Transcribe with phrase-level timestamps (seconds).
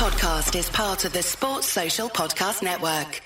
[0.00, 3.20] podcast is part of the Sports Social Podcast Network.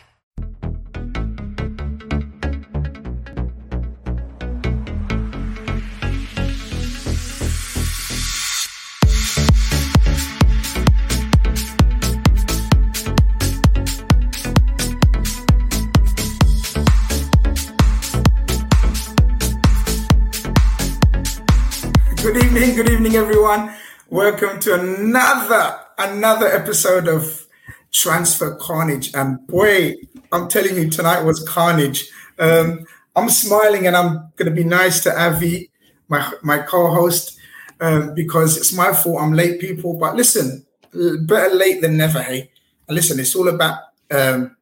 [22.17, 23.73] Good evening, good evening, everyone.
[24.11, 27.47] Welcome to another another episode of
[27.93, 29.15] Transfer Carnage.
[29.15, 29.95] And boy,
[30.33, 32.11] I'm telling you, tonight was carnage.
[32.39, 35.71] Um, I'm smiling, and I'm going to be nice to Avy,
[36.09, 37.39] my my co-host,
[37.81, 39.23] um, because it's my fault.
[39.23, 39.95] I'm late, people.
[39.95, 42.23] But listen, better late than never.
[42.23, 42.51] Hey,
[42.89, 43.79] and listen, it's all about
[44.11, 44.57] um,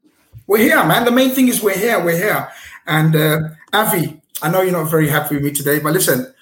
[0.47, 1.05] we're here, man.
[1.05, 2.03] The main thing is we're here.
[2.05, 2.49] We're here.
[2.87, 3.39] And uh,
[3.73, 6.33] Avy, I know you're not very happy with me today, but listen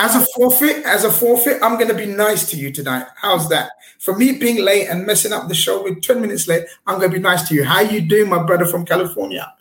[0.00, 3.06] as a forfeit, as a forfeit, I'm going to be nice to you tonight.
[3.16, 3.70] How's that?
[3.98, 7.10] For me being late and messing up the show with 10 minutes late, I'm going
[7.10, 7.64] to be nice to you.
[7.64, 9.52] How you doing, my brother from California?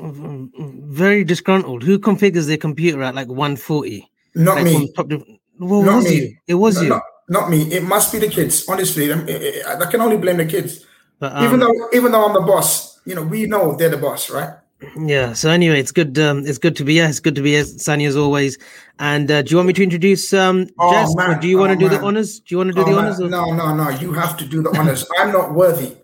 [0.00, 1.82] Very disgruntled.
[1.82, 4.08] Who configures their computer at like 140?
[4.34, 4.92] Not like me.
[4.92, 6.14] To, what not was me.
[6.14, 6.36] you?
[6.46, 6.88] It was no, you.
[6.90, 7.62] Not, not, me.
[7.72, 8.68] It must be the kids.
[8.68, 10.86] Honestly, I can only blame the kids.
[11.18, 13.96] But, um, even though, even though I'm the boss, you know, we know they're the
[13.96, 14.54] boss, right?
[14.96, 15.32] Yeah.
[15.32, 16.18] So anyway, it's good.
[16.18, 17.06] Um, it's good to be here.
[17.08, 18.58] It's good to be here, Sunny, as always.
[18.98, 21.40] And uh, do you want me to introduce um, Oh, Jess, or man.
[21.40, 22.40] do you want to Oh, do the honors?
[22.40, 23.04] Do you want to do Oh, the man.
[23.06, 23.20] honors?
[23.20, 23.28] Or?
[23.28, 23.88] No, no, no.
[23.90, 25.04] You have to do the honors.
[25.18, 25.96] I'm not worthy.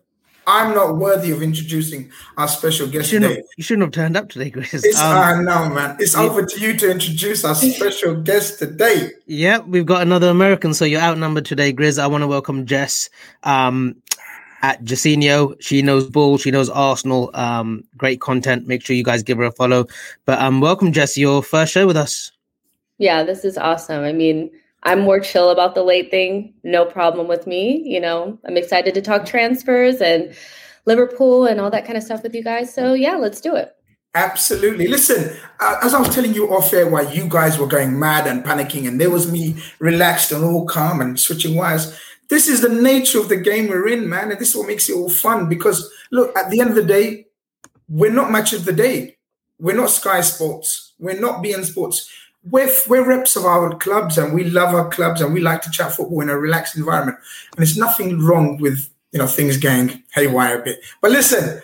[0.46, 3.40] I'm not worthy of introducing our special guest shouldn't, today.
[3.40, 4.84] have, you shouldn't have turned up today, Grizz.
[4.84, 5.96] It's Um, uh, no, man.
[5.98, 9.08] It's over to you to introduce our special guest today.
[9.24, 11.98] Yeah, we've got another American, so you're outnumbered today, Grizz.
[11.98, 13.08] I want to welcome Jess
[13.44, 13.96] um,
[14.64, 15.54] at Jacinho.
[15.60, 17.30] She knows ball, she knows Arsenal.
[17.34, 18.66] Um, great content.
[18.66, 19.86] Make sure you guys give her a follow.
[20.24, 21.18] But um, welcome, Jess.
[21.18, 22.32] Your first show with us.
[22.96, 24.02] Yeah, this is awesome.
[24.04, 24.50] I mean,
[24.82, 26.54] I'm more chill about the late thing.
[26.62, 27.82] No problem with me.
[27.84, 30.34] You know, I'm excited to talk transfers and
[30.86, 32.72] Liverpool and all that kind of stuff with you guys.
[32.72, 33.76] So, yeah, let's do it.
[34.14, 34.86] Absolutely.
[34.86, 38.26] Listen, uh, as I was telling you off air, while you guys were going mad
[38.26, 41.98] and panicking, and there was me relaxed and all calm and switching wires.
[42.28, 44.88] This is the nature of the game we're in, man, and this is what makes
[44.88, 45.48] it all fun.
[45.48, 47.26] Because look, at the end of the day,
[47.88, 49.16] we're not match of the day.
[49.58, 50.92] We're not Sky Sports.
[50.98, 52.10] We're not beIN Sports.
[52.50, 55.70] We're, we're reps of our clubs, and we love our clubs, and we like to
[55.70, 57.18] chat football in a relaxed environment.
[57.52, 60.80] And there's nothing wrong with you know things going haywire a bit.
[61.00, 61.62] But listen,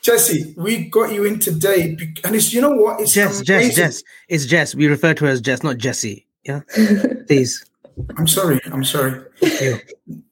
[0.00, 3.00] Jesse, we got you in today, and it's you know what?
[3.00, 3.84] It's Jess, Jess, amazing.
[3.84, 4.02] Jess.
[4.28, 4.74] It's Jess.
[4.74, 6.26] We refer to her as Jess, not Jesse.
[6.44, 6.60] Yeah,
[7.26, 7.64] please.
[8.16, 8.60] I'm sorry.
[8.66, 9.22] I'm sorry,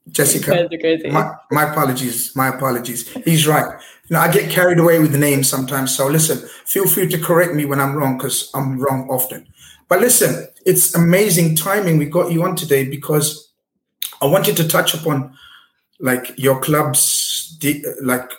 [0.09, 0.51] Jessica.
[0.51, 1.09] You guys are crazy.
[1.09, 2.35] My, my apologies.
[2.35, 3.09] My apologies.
[3.25, 3.79] He's right.
[4.09, 5.95] You know, I get carried away with the names sometimes.
[5.95, 9.47] So listen, feel free to correct me when I'm wrong because I'm wrong often.
[9.87, 13.53] But listen, it's amazing timing we got you on today because
[14.21, 15.35] I wanted to touch upon
[15.99, 18.29] like your club's de- like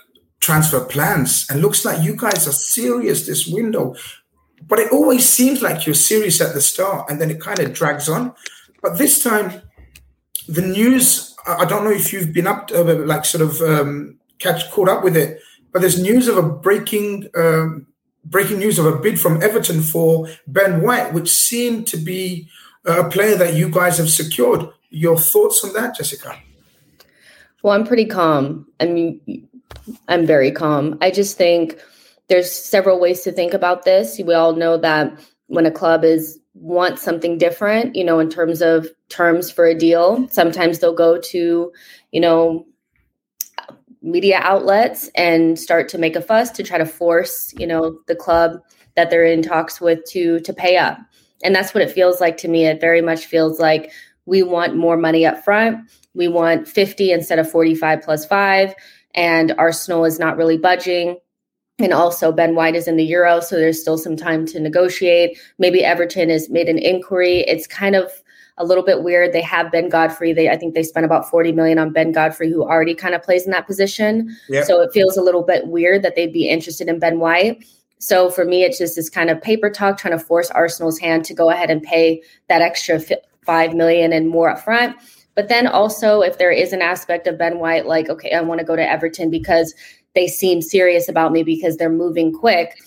[0.41, 3.95] transfer plans and looks like you guys are serious this window
[4.67, 7.73] but it always seems like you're serious at the start and then it kind of
[7.73, 8.35] drags on
[8.85, 9.63] but this time
[10.47, 14.19] the news i don't know if you've been up to, uh, like sort of um,
[14.39, 15.41] catch caught up with it
[15.73, 17.87] but there's news of a breaking um,
[18.25, 22.49] breaking news of a bid from everton for ben white which seemed to be
[22.85, 26.37] a player that you guys have secured your thoughts on that jessica
[27.65, 28.67] Well, I'm pretty calm.
[28.79, 29.49] I mean,
[30.07, 30.99] I'm very calm.
[31.01, 31.81] I just think
[32.29, 34.21] there's several ways to think about this.
[34.21, 38.63] We all know that when a club is wants something different, you know, in terms
[38.63, 41.73] of terms for a deal, sometimes they'll go to,
[42.13, 42.67] you know,
[44.03, 48.15] media outlets and start to make a fuss to try to force, you know, the
[48.15, 48.61] club
[48.97, 50.99] that they're in talks with to to pay up.
[51.43, 52.67] And that's what it feels like to me.
[52.67, 53.93] It very much feels like
[54.27, 55.91] we want more money up front.
[56.15, 58.75] We want 50 instead of 45 plus 5
[59.15, 61.19] and Arsenal is not really budging.
[61.79, 65.39] And also Ben White is in the Euro, so there's still some time to negotiate.
[65.59, 67.41] Maybe Everton has made an inquiry.
[67.41, 68.13] It's kind of
[68.59, 69.33] a little bit weird.
[69.33, 70.33] They have Ben Godfrey.
[70.33, 73.23] They I think they spent about 40 million on Ben Godfrey, who already kind of
[73.23, 74.37] plays in that position.
[74.49, 74.65] Yep.
[74.67, 77.65] So it feels a little bit weird that they'd be interested in Ben White.
[77.99, 81.25] So for me, it's just this kind of paper talk trying to force Arsenal's hand
[81.25, 84.97] to go ahead and pay that extra fi- five million and more up front.
[85.35, 88.61] But then also, if there is an aspect of Ben White, like, okay, I want
[88.61, 89.75] to go to Everton because
[90.15, 92.79] they seem serious about me because they're moving quick,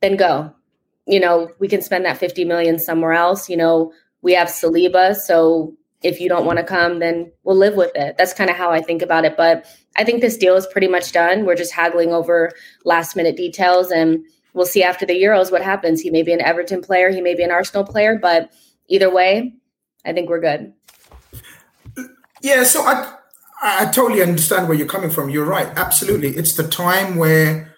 [0.00, 0.54] then go.
[1.06, 3.48] You know, we can spend that 50 million somewhere else.
[3.48, 3.92] You know,
[4.22, 5.16] we have Saliba.
[5.16, 8.16] So if you don't want to come, then we'll live with it.
[8.16, 9.36] That's kind of how I think about it.
[9.36, 9.66] But
[9.96, 11.44] I think this deal is pretty much done.
[11.44, 12.52] We're just haggling over
[12.84, 14.24] last minute details and
[14.54, 16.00] we'll see after the Euros what happens.
[16.00, 18.52] He may be an Everton player, he may be an Arsenal player, but
[18.88, 19.54] either way,
[20.04, 20.72] I think we're good.
[22.42, 23.16] Yeah, so I
[23.60, 25.30] I, totally understand where you're coming from.
[25.30, 25.68] You're right.
[25.76, 26.30] Absolutely.
[26.30, 27.74] It's the time where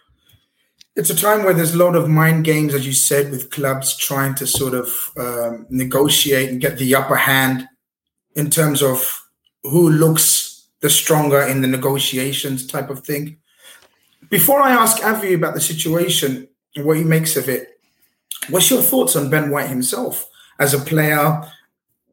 [0.95, 3.97] it's a time where there's a lot of mind games, as you said, with clubs
[3.97, 7.67] trying to sort of um, negotiate and get the upper hand
[8.37, 9.29] in terms of
[9.63, 13.39] who looks the stronger in the negotiations type of thing.
[14.29, 17.81] Before I ask Avy about the situation and what he makes of it,
[18.51, 21.43] what's your thoughts on Ben White himself as a player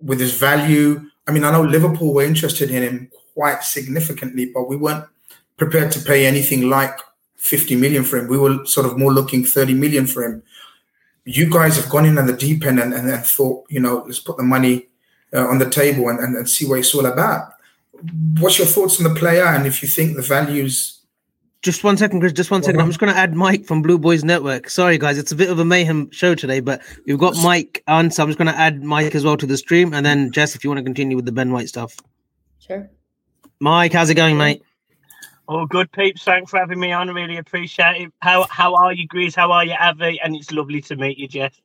[0.01, 1.09] with his value?
[1.27, 5.05] I mean, I know Liverpool were interested in him quite significantly, but we weren't
[5.55, 6.99] prepared to pay anything like
[7.37, 8.27] 50 million for him.
[8.27, 10.43] We were sort of more looking 30 million for him.
[11.23, 14.03] You guys have gone in on the deep end and, and, and thought, you know,
[14.05, 14.89] let's put the money
[15.33, 17.53] uh, on the table and, and, and see what it's all about.
[18.41, 20.97] What's your thoughts on the player and if you think the values
[21.61, 22.33] just one second, Grizz.
[22.33, 22.79] Just one second.
[22.79, 24.69] I'm just going to add Mike from Blue Boyz Network.
[24.69, 25.17] Sorry, guys.
[25.17, 28.29] It's a bit of a mayhem show today, but we've got Mike on, so I'm
[28.29, 29.93] just going to add Mike as well to the stream.
[29.93, 31.97] And then, Jess, if you want to continue with the Ben White stuff.
[32.59, 32.89] Sure.
[33.59, 34.63] Mike, how's it going, mate?
[35.47, 36.23] Oh, good, peeps.
[36.23, 37.09] Thanks for having me on.
[37.09, 38.13] I really appreciate it.
[38.19, 39.35] How how are you, Grizz?
[39.35, 40.19] How are you, Avy?
[40.23, 41.59] And it's lovely to meet you, Jess.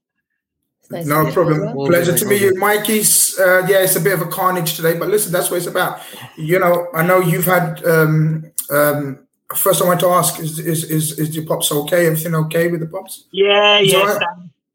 [0.91, 1.75] Nice no problem.
[1.75, 3.39] Well, Pleasure to meet you, Mikey's.
[3.39, 6.01] Uh, yeah, it's a bit of a carnage today, but listen, that's what it's about.
[6.37, 7.85] You know, I know you've had.
[7.85, 12.07] Um, um, first, I want to ask: Is is is, is your pops okay?
[12.07, 13.25] Everything okay with the pops?
[13.33, 14.05] Yeah, is yeah.
[14.05, 14.27] Right?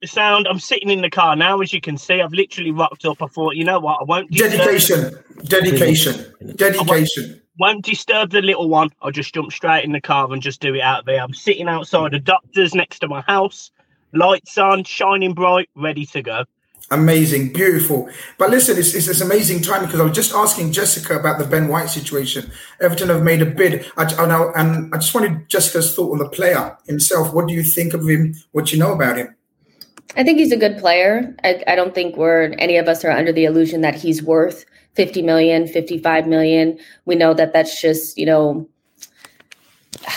[0.01, 0.47] The sound.
[0.47, 2.21] I'm sitting in the car now, as you can see.
[2.21, 3.21] I've literally rocked up.
[3.21, 3.99] I thought, you know what?
[4.01, 4.31] I won't.
[4.31, 5.13] Dedication,
[5.43, 8.89] dedication, dedication won't disturb the little one.
[9.01, 11.21] I'll just jump straight in the car and just do it out there.
[11.21, 13.71] I'm sitting outside a doctor's next to my house,
[14.13, 16.45] lights on, shining bright, ready to go.
[16.91, 18.09] Amazing, beautiful.
[18.39, 21.45] But listen, it's, it's this amazing time because I was just asking Jessica about the
[21.45, 22.49] Ben White situation.
[22.81, 23.85] Everton have made a bid.
[23.95, 27.31] I, I know, and I just wanted Jessica's thought on the player himself.
[27.31, 28.33] What do you think of him?
[28.53, 29.35] What do you know about him?
[30.15, 31.35] I think he's a good player.
[31.43, 34.65] I, I don't think we're any of us are under the illusion that he's worth
[34.95, 36.79] 50 million, 55 million.
[37.05, 38.67] We know that that's just, you know,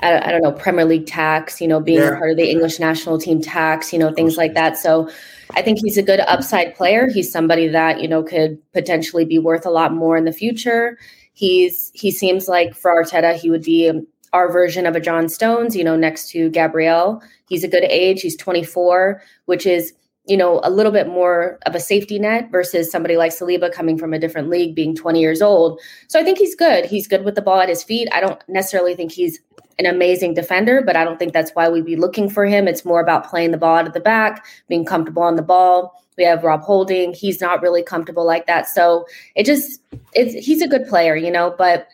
[0.00, 2.16] I, I don't know, Premier League tax, you know, being yeah.
[2.16, 4.78] part of the English national team tax, you know, things like that.
[4.78, 5.10] So
[5.56, 7.08] I think he's a good upside player.
[7.08, 10.98] He's somebody that, you know, could potentially be worth a lot more in the future.
[11.32, 13.90] He's he seems like for Arteta, he would be
[14.38, 17.20] our version of a John Stones, you know, next to Gabriel.
[17.48, 18.20] He's a good age.
[18.22, 19.92] He's 24, which is
[20.28, 23.96] you know, a little bit more of a safety net versus somebody like Saliba coming
[23.96, 25.80] from a different league, being 20 years old.
[26.06, 26.84] So I think he's good.
[26.84, 28.08] He's good with the ball at his feet.
[28.12, 29.40] I don't necessarily think he's
[29.78, 32.68] an amazing defender, but I don't think that's why we'd be looking for him.
[32.68, 35.94] It's more about playing the ball out of the back, being comfortable on the ball.
[36.18, 37.14] We have Rob Holding.
[37.14, 38.68] He's not really comfortable like that.
[38.68, 39.80] So it just,
[40.12, 41.88] it's, he's a good player, you know, but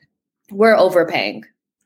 [0.51, 1.45] we're overpaying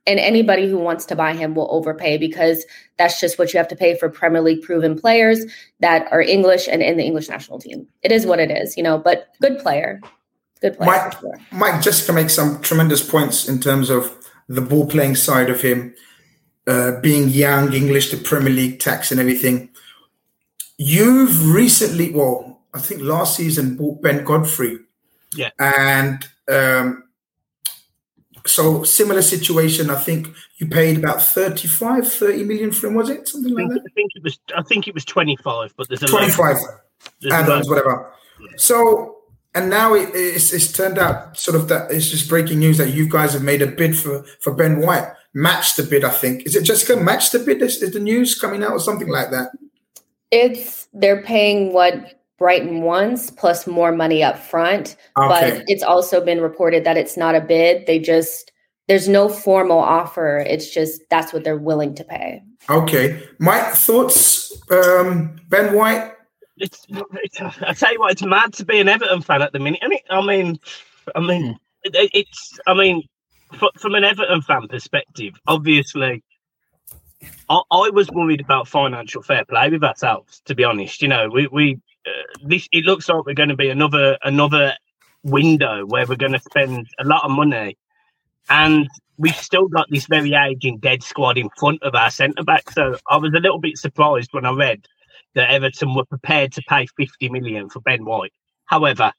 [0.09, 2.65] and anybody who wants to buy him will overpay because
[2.97, 5.45] that's just what you have to pay for Premier League proven players
[5.81, 7.87] that are English and in the English national team.
[8.03, 10.01] It is what it is, you know, but good player.
[10.63, 10.91] Good player.
[10.91, 11.41] Mike, sure.
[11.53, 14.13] Mike Jessica makes some tremendous points in terms of
[14.49, 15.95] the ball playing side of him,
[16.67, 19.69] uh, being young, English, the Premier League tax and everything.
[20.79, 24.79] You've recently, well, I think last season bought Ben Godfrey.
[25.35, 25.51] Yeah.
[25.59, 27.05] And um,
[28.49, 29.91] so similar situation.
[29.91, 32.95] I think you paid about 35, 30 million for him.
[32.95, 33.81] Was it something like that?
[33.81, 34.39] I think it was.
[34.57, 35.75] I think it was twenty five.
[35.77, 36.57] But there's a twenty five
[37.31, 38.13] add-ons, whatever.
[38.41, 38.47] Yeah.
[38.57, 39.19] So
[39.55, 42.93] and now it, it's, it's turned out sort of that it's just breaking news that
[42.93, 45.13] you guys have made a bid for for Ben White.
[45.35, 46.47] Match the bid, I think.
[46.47, 46.97] Is it Jessica?
[46.97, 47.63] Match the bid?
[47.63, 49.51] Is, is the news coming out or something like that?
[50.31, 54.97] It's they're paying what Brighton wants plus more money up front.
[55.19, 55.59] Okay.
[55.59, 57.87] But it's also been reported that it's not a bid.
[57.87, 58.53] They just
[58.87, 60.39] there's no formal offer.
[60.39, 62.43] It's just that's what they're willing to pay.
[62.71, 63.23] Okay.
[63.39, 66.13] My thoughts, um, Ben White.
[66.57, 69.61] It's, it's, I tell you what, it's mad to be an Everton fan at the
[69.61, 69.81] minute.
[69.83, 70.59] I mean, I mean,
[71.15, 72.59] I mean, it, it's.
[72.67, 73.03] I mean,
[73.77, 76.25] from an Everton fan perspective, obviously,
[77.49, 80.41] I, I was worried about financial fair play with ourselves.
[80.47, 81.81] To be honest, you know, we we
[82.45, 84.75] this it looks like we're going to be another another
[85.23, 87.77] window where we're going to spend a lot of money,
[88.49, 92.71] and we've still got this very aging dead squad in front of our centre back.
[92.71, 94.87] So I was a little bit surprised when I read
[95.35, 98.33] that Everton were prepared to pay 50 million for Ben White.
[98.65, 99.13] However,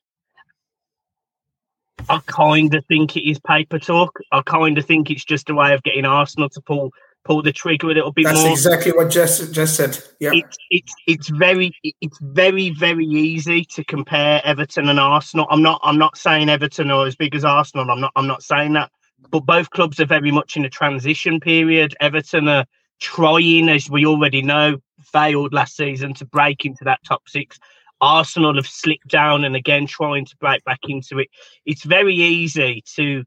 [2.08, 4.20] I kind of think it is paper talk.
[4.32, 6.92] I kind of think it's just a way of getting Arsenal to pull
[7.30, 8.52] pull the trigger a little bit That's more.
[8.52, 10.00] exactly what Jess just said.
[10.20, 11.72] Yeah, it's it's it's very
[12.02, 15.46] it's very very easy to compare Everton and Arsenal.
[15.52, 17.92] I'm not I'm not saying Everton are as big as Arsenal.
[17.92, 18.92] I'm not I'm not saying that.
[19.30, 21.96] But both clubs are very much in a transition period.
[22.00, 22.66] Everton are
[23.00, 27.60] trying, as we already know, failed last season to break into that top six.
[28.02, 31.30] Arsenal have slipped down and again trying to break back into it.
[31.66, 33.24] It's very easy to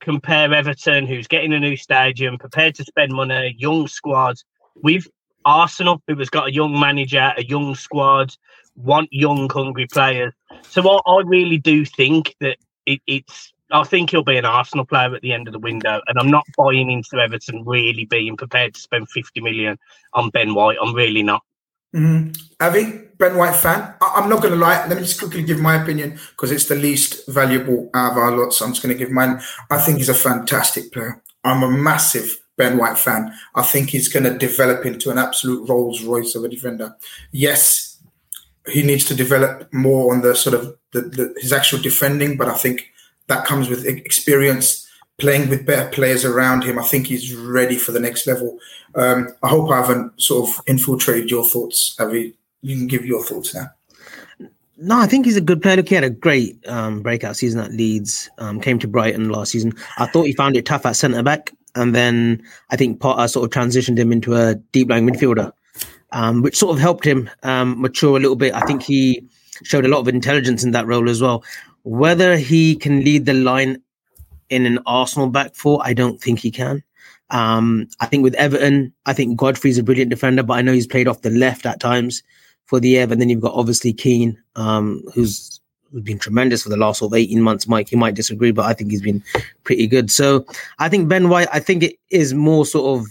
[0.00, 4.36] compare Everton, who's getting a new stadium, prepared to spend money, young squad,
[4.76, 5.06] with
[5.44, 8.34] Arsenal, who has got a young manager, a young squad,
[8.76, 10.32] want young, hungry players.
[10.68, 13.52] So I, I really do think that it, it's.
[13.70, 16.30] I think he'll be an Arsenal player at the end of the window, and I'm
[16.30, 19.78] not buying into Everton really being prepared to spend 50 million
[20.12, 20.76] on Ben White.
[20.80, 21.42] I'm really not.
[21.94, 22.32] Mm-hmm.
[22.60, 23.94] Avy, Ben White fan.
[24.00, 24.86] I- am not going to lie.
[24.86, 28.36] Let me just quickly give my opinion because it's the least valuable out of our
[28.36, 28.52] lot.
[28.52, 29.40] So I'm just going to give mine.
[29.70, 31.22] I think he's a fantastic player.
[31.44, 33.32] I'm a massive Ben White fan.
[33.54, 36.96] I think he's going to develop into an absolute Rolls Royce of a defender.
[37.32, 38.02] Yes,
[38.66, 42.48] he needs to develop more on the sort of the, the, his actual defending, but
[42.48, 42.90] I think
[43.26, 44.83] that comes with experience
[45.18, 46.78] playing with better players around him.
[46.78, 48.58] I think he's ready for the next level.
[48.94, 52.34] Um, I hope I haven't sort of infiltrated your thoughts, Avy.
[52.62, 53.66] You can give your thoughts now.
[54.76, 55.76] No, I think he's a good player.
[55.76, 58.28] Look, he had a great um, breakout season at Leeds.
[58.38, 59.72] Um, came to Brighton last season.
[59.98, 63.44] I thought he found it tough at centre back, and then I think Potter sort
[63.44, 65.52] of transitioned him into a deep lying midfielder,
[66.10, 68.52] um, which sort of helped him um, mature a little bit.
[68.52, 69.24] I think he
[69.62, 71.44] showed a lot of intelligence in that role as well.
[71.84, 73.80] Whether he can lead the line
[74.50, 76.82] in an Arsenal back four, I don't think he can.
[77.30, 80.86] Um, I think with Everton, I think Godfrey's a brilliant defender, but I know he's
[80.86, 82.22] played off the left at times
[82.66, 82.96] for the.
[82.98, 85.60] And then you've got obviously Keane, um, who's,
[85.90, 87.66] who's been tremendous for the last sort of 18 months.
[87.66, 89.22] Mike, you might disagree, but I think he's been
[89.64, 90.10] pretty good.
[90.10, 90.46] So
[90.78, 93.06] I think Ben White, I think it is more sort of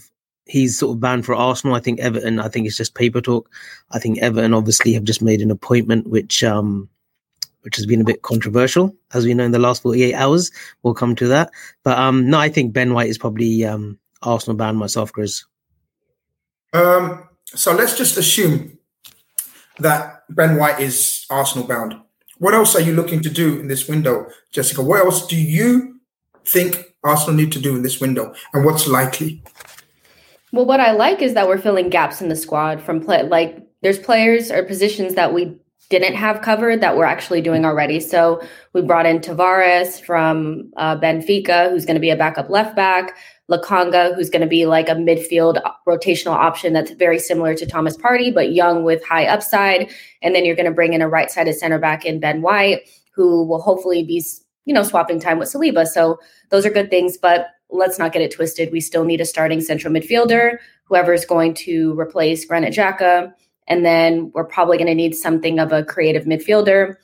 [0.46, 1.75] he's sort of banned for Arsenal.
[1.75, 3.50] I think Everton, I think it's just paper talk.
[3.92, 6.90] I think Everton obviously have just made an appointment which um
[7.63, 10.51] which has been a bit controversial, as we know in the last 48 hours.
[10.84, 11.50] We'll come to that.
[11.84, 15.46] But um, no, I think Ben White is probably um, Arsenal bound myself, Grizz.
[16.74, 18.77] Um, so let's just assume
[19.79, 21.96] that Ben White is Arsenal bound.
[22.39, 24.82] What else are you looking to do in this window, Jessica?
[24.82, 26.00] What else do you
[26.46, 29.43] think Arsenal need to do in this window, and what's likely?
[30.51, 33.24] Well, what I like is that we're filling gaps in the squad from play.
[33.24, 35.58] Like, there's players or positions that we
[35.90, 38.00] didn't have covered that we're actually doing already.
[38.00, 38.42] So
[38.74, 43.16] we brought in Tavares from uh, Benfica, who's going to be a backup left back.
[43.52, 47.98] Lokonga, who's going to be like a midfield rotational option that's very similar to Thomas
[47.98, 49.92] Partey, but young with high upside.
[50.22, 52.90] And then you're going to bring in a right sided center back in Ben White,
[53.13, 54.24] who will hopefully be,
[54.66, 55.86] you know, swapping time with Saliba.
[55.86, 58.72] So those are good things, but let's not get it twisted.
[58.72, 63.34] We still need a starting central midfielder, whoever's going to replace Granit Xhaka
[63.67, 66.96] and then we're probably going to need something of a creative midfielder,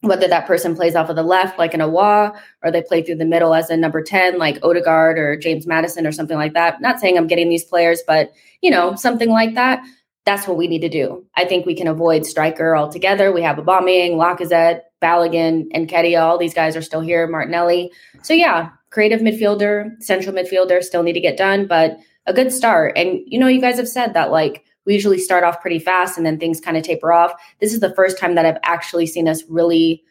[0.00, 3.16] whether that person plays off of the left like an Aouar or they play through
[3.16, 6.80] the middle as a number 10 like Odegaard or James Maddison or something like that.
[6.80, 8.32] Not saying I'm getting these players, but
[8.62, 9.82] you know, something like that.
[10.24, 11.24] That's what we need to do.
[11.36, 13.32] I think we can avoid striker altogether.
[13.32, 16.20] We have Aubameyang, Lacazette, Balogun, and Nketiah.
[16.20, 17.28] All these guys are still here.
[17.28, 17.92] Martinelli.
[18.22, 22.96] So yeah, creative midfielder, central midfielder still need to get done, but a good start.
[22.96, 26.16] And you know, you guys have said that like we usually start off pretty fast
[26.16, 27.32] and then things kind of taper off.
[27.60, 30.02] This is the first time that I've actually seen us really,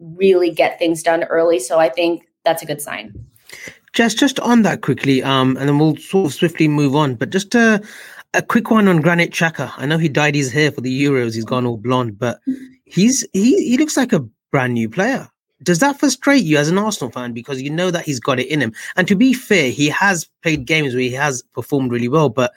[0.00, 1.60] really get things done early.
[1.60, 3.14] So I think that's a good sign.
[3.92, 7.14] Just just on that quickly, um, and then we'll sort of swiftly move on.
[7.14, 7.80] But just a,
[8.32, 9.72] a quick one on Granit Xhaka.
[9.76, 11.34] I know he dyed his hair for the Euros.
[11.34, 12.40] He's gone all blonde, but
[12.84, 15.28] he's he he looks like a brand new player.
[15.62, 18.48] Does that frustrate you as an Arsenal fan because you know that he's got it
[18.48, 18.72] in him?
[18.96, 22.52] And to be fair, he has played games where he has performed really well, but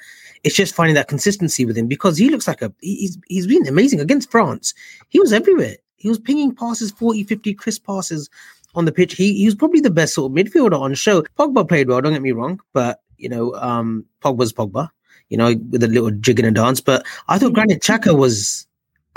[0.48, 3.68] it's just finding that consistency with him because he looks like a he's he's been
[3.68, 4.74] amazing against France.
[5.10, 5.76] He was everywhere.
[5.98, 8.30] He was pinging passes, 40, 50 crisp passes
[8.74, 9.16] on the pitch.
[9.16, 11.24] He he was probably the best sort of midfielder on show.
[11.38, 14.90] Pogba played well, don't get me wrong, but you know, um Pogba's Pogba,
[15.28, 16.80] you know, with a little jig and a dance.
[16.80, 18.68] But I thought Granit Xhaka was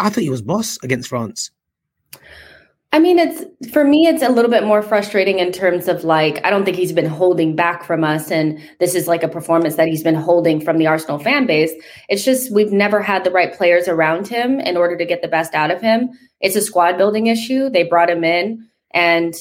[0.00, 1.52] I thought he was boss against France.
[2.92, 6.44] I mean, it's for me, it's a little bit more frustrating in terms of like,
[6.44, 8.32] I don't think he's been holding back from us.
[8.32, 11.72] And this is like a performance that he's been holding from the Arsenal fan base.
[12.08, 15.28] It's just we've never had the right players around him in order to get the
[15.28, 16.10] best out of him.
[16.40, 17.70] It's a squad building issue.
[17.70, 19.34] They brought him in and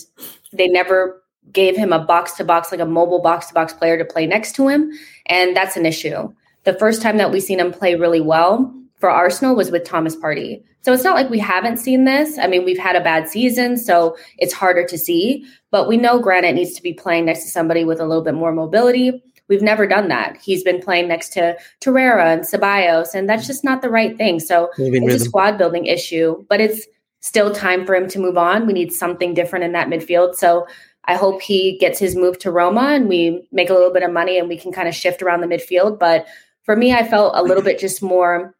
[0.53, 3.98] they never gave him a box to box, like a mobile box to box player
[3.98, 4.91] to play next to him.
[5.25, 6.32] And that's an issue.
[6.65, 10.15] The first time that we seen him play really well for Arsenal was with Thomas
[10.15, 10.62] Partey.
[10.82, 12.38] So it's not like we haven't seen this.
[12.38, 16.20] I mean, we've had a bad season, so it's harder to see, but we know
[16.20, 19.22] Granit needs to be playing next to somebody with a little bit more mobility.
[19.48, 20.38] We've never done that.
[20.38, 24.39] He's been playing next to Torreira and Ceballos, and that's just not the right thing.
[24.39, 25.22] So Moving it's rhythm.
[25.22, 26.86] a squad building issue, but it's
[27.22, 28.68] still time for him to move on.
[28.68, 30.36] We need something different in that midfield.
[30.36, 30.68] So
[31.06, 34.12] I hope he gets his move to Roma and we make a little bit of
[34.12, 36.00] money and we can kind of shift around the midfield.
[36.00, 36.27] But
[36.63, 38.56] for me, I felt a little bit just more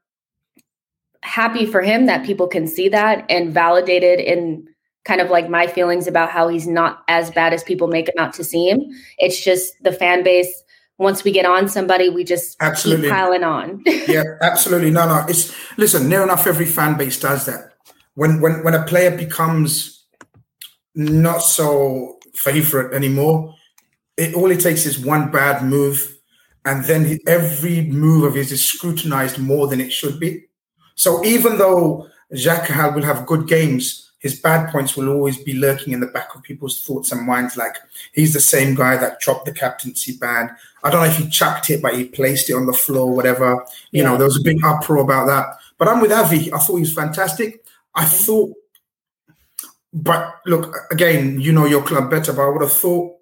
[1.23, 4.67] happy for him that people can see that and validated in
[5.05, 8.15] kind of like my feelings about how he's not as bad as people make him
[8.17, 8.79] out to seem.
[9.17, 10.63] It's just the fan base.
[10.97, 13.81] Once we get on somebody, we just absolutely keep piling on.
[14.07, 14.91] yeah, absolutely.
[14.91, 15.25] No, no.
[15.29, 16.09] It's listen.
[16.09, 17.73] Near enough every fan base does that.
[18.15, 20.05] When when when a player becomes
[20.95, 23.55] not so favorite anymore,
[24.17, 26.17] it all it takes is one bad move,
[26.65, 30.49] and then he, every move of his is scrutinized more than it should be.
[31.00, 35.94] So even though Xhaka will have good games, his bad points will always be lurking
[35.94, 37.56] in the back of people's thoughts and minds.
[37.56, 37.77] Like
[38.12, 40.53] he's the same guy that dropped the captaincy ban.
[40.84, 43.65] I don't know if he chucked it, but he placed it on the floor, whatever.
[43.91, 44.10] You yeah.
[44.10, 45.46] know, there was a big uproar about that.
[45.77, 46.51] But I'm with Avy.
[46.51, 47.63] I thought he was fantastic.
[47.96, 48.53] I thought,
[49.94, 53.15] but look, again, you know your club better, but I would have thought,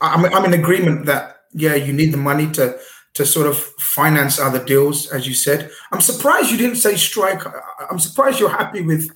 [0.00, 2.78] I'm, I'm in agreement that, yeah, you need the money to
[3.14, 5.70] to sort of finance other deals, as you said.
[5.92, 7.42] I'm surprised you didn't say strike.
[7.90, 9.10] I'm surprised you're happy with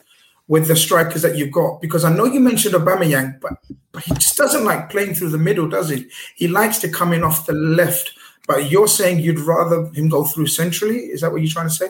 [0.48, 1.80] with the strikers that you've got?
[1.80, 3.54] Because I know you mentioned Aubameyang, but,
[3.92, 6.06] but he just doesn't like playing through the middle, does he?
[6.36, 8.12] He likes to come in off the left.
[8.46, 10.98] But you're saying you'd rather him go through centrally?
[10.98, 11.88] Is that what you're trying to say?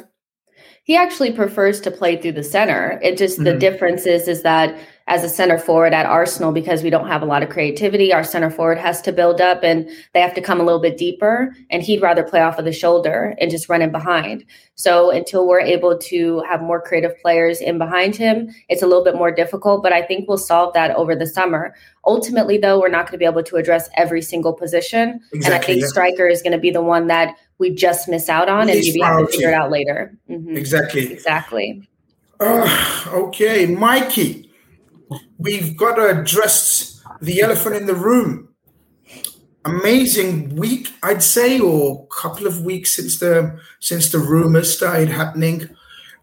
[0.85, 3.01] He actually prefers to play through the center.
[3.03, 3.45] It just mm-hmm.
[3.45, 7.21] the difference is is that as a center forward at Arsenal because we don't have
[7.21, 8.13] a lot of creativity.
[8.13, 10.97] Our center forward has to build up and they have to come a little bit
[10.97, 11.55] deeper.
[11.71, 14.47] And he'd rather play off of the shoulder and just run in behind.
[14.77, 19.05] So until we're able to have more creative players in behind him, it's a little
[19.05, 19.83] bit more difficult.
[19.83, 21.75] But I think we'll solve that over the summer.
[22.07, 25.21] Ultimately, though, we're not going to be able to address every single position.
[25.33, 25.87] Exactly, and I think yeah.
[25.89, 29.01] striker is going to be the one that we just miss out on and maybe
[29.01, 30.17] have to figure it out later.
[30.29, 30.57] Mm-hmm.
[30.57, 31.13] Exactly.
[31.13, 31.89] Exactly.
[32.41, 34.51] Uh, okay, Mikey
[35.39, 38.49] we've got to address the elephant in the room.
[39.65, 45.09] Amazing week, I'd say, or a couple of weeks since the since the rumors started
[45.09, 45.71] happening.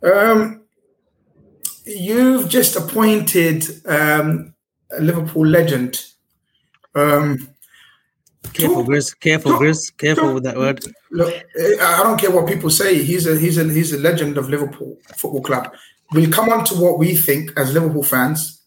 [0.04, 0.62] Um,
[1.86, 4.54] you've just appointed um,
[4.92, 6.06] a Liverpool legend.
[6.94, 7.50] Um,
[8.54, 9.20] careful, Grizz.
[9.20, 9.98] Careful, Grizz.
[9.98, 10.84] Careful with that word.
[11.10, 13.04] Look, I don't care what people say.
[13.04, 15.74] He's a he's a he's a legend of Liverpool Football Club.
[16.12, 18.61] We'll come on to what we think as Liverpool fans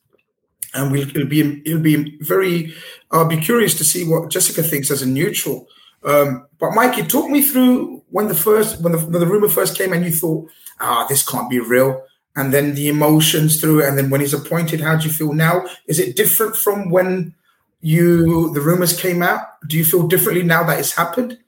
[0.72, 2.74] and we'll, it'll be it'll be very.
[3.11, 5.68] I'll be curious to see what Jessica thinks as a neutral.
[6.05, 9.77] Um, but Mikey, talk me through when the first when the, when the rumor first
[9.77, 10.48] came and you thought,
[10.81, 12.05] ah, this can't be real,
[12.37, 15.64] and then the emotions through and then when he's appointed, how do you feel now?
[15.87, 17.35] Is it different from when
[17.81, 19.42] you the rumors came out?
[19.66, 21.38] Do you feel differently now that it's happened?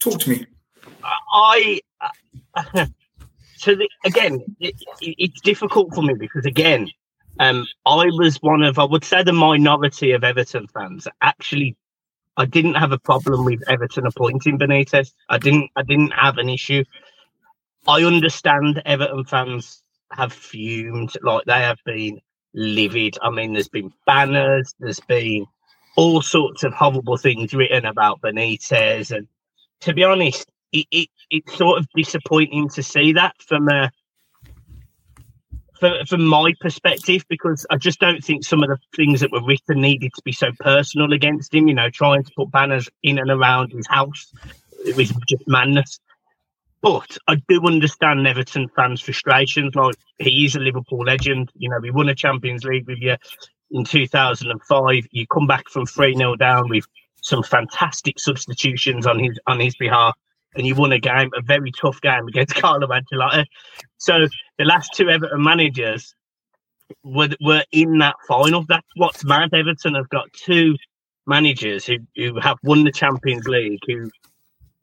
[0.00, 0.46] Talk to me.
[1.32, 1.80] I.
[3.56, 6.90] so the, again, it, it's difficult for me because again,
[7.40, 11.08] um, I was one of, I would say, the minority of Everton fans.
[11.20, 11.76] Actually,
[12.36, 15.12] I didn't have a problem with Everton appointing Benitez.
[15.28, 15.70] I didn't.
[15.76, 16.84] I didn't have an issue.
[17.86, 22.20] I understand Everton fans have fumed, like they have been
[22.54, 23.18] livid.
[23.20, 25.46] I mean, there's been banners, there's been
[25.96, 29.28] all sorts of horrible things written about Benitez, and
[29.80, 33.90] to be honest, it, it it's sort of disappointing to see that from a
[35.78, 39.44] for, from my perspective because I just don't think some of the things that were
[39.44, 41.68] written needed to be so personal against him.
[41.68, 44.32] You know, trying to put banners in and around his house,
[44.84, 46.00] it was just madness.
[46.80, 49.74] But I do understand Everton fans' frustrations.
[49.74, 51.50] Like he is a Liverpool legend.
[51.54, 53.16] You know, we won a Champions League with you
[53.70, 55.04] in 2005.
[55.10, 56.84] You come back from three 0 down with
[57.22, 60.14] some fantastic substitutions on his on his behalf
[60.54, 63.44] and you won a game, a very tough game against Carlo Ancelotti.
[63.98, 64.26] So
[64.58, 66.14] the last two Everton managers
[67.02, 68.64] were were in that final.
[68.68, 69.50] That's what's mad.
[69.52, 70.76] Everton have got two
[71.26, 74.10] managers who, who have won the Champions League, who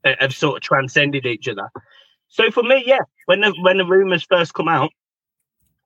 [0.03, 1.69] uh, have sort of transcended each other.
[2.27, 4.91] So for me, yeah, when the when the rumours first come out,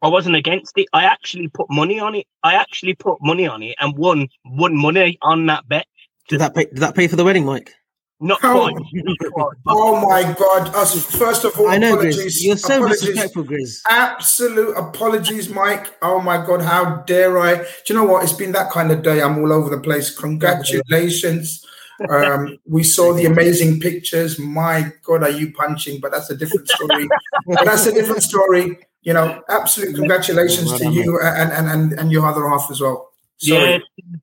[0.01, 0.87] I wasn't against it.
[0.93, 2.27] I actually put money on it.
[2.43, 5.87] I actually put money on it and won won money on that bet.
[6.29, 6.65] Did that pay?
[6.65, 7.73] Did that pay for the wedding, Mike?
[8.21, 8.75] Not quite.
[9.67, 10.73] oh my God!
[10.73, 12.41] Us, first of all, I know, apologies.
[12.41, 12.43] Grizz.
[12.45, 13.01] You're so apologies.
[13.01, 13.81] disrespectful, Grizz.
[13.89, 15.93] Absolute apologies, Mike.
[16.01, 16.61] Oh my God!
[16.61, 17.55] How dare I?
[17.55, 18.23] Do you know what?
[18.23, 19.21] It's been that kind of day.
[19.21, 20.15] I'm all over the place.
[20.17, 21.65] Congratulations.
[22.09, 24.39] um, we saw the amazing pictures.
[24.39, 25.99] My God, are you punching?
[25.99, 27.07] But that's a different story.
[27.47, 28.77] but that's a different story.
[29.01, 33.11] You know, absolute congratulations to you and, and, and, and your other half as well.
[33.37, 33.71] Sorry.
[33.73, 33.79] Yeah,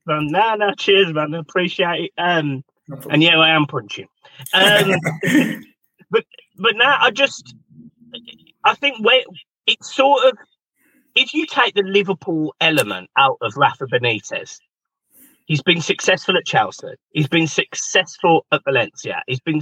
[0.07, 0.27] man.
[0.27, 1.33] No, no, cheers, man.
[1.35, 2.11] Appreciate it.
[2.17, 2.63] Um,
[3.09, 4.07] and yeah, I am punching.
[4.53, 4.95] Um,
[6.11, 6.25] but
[6.57, 7.55] but now I just
[8.63, 9.21] I think where
[9.67, 10.37] it's sort of
[11.15, 14.57] if you take the Liverpool element out of Rafa Benitez,
[15.45, 16.95] he's been successful at Chelsea.
[17.11, 19.21] He's been successful at Valencia.
[19.27, 19.61] He's been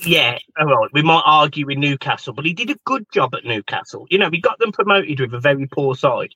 [0.00, 0.90] yeah, all right.
[0.92, 4.06] We might argue with Newcastle, but he did a good job at Newcastle.
[4.10, 6.34] You know, we got them promoted with a very poor side.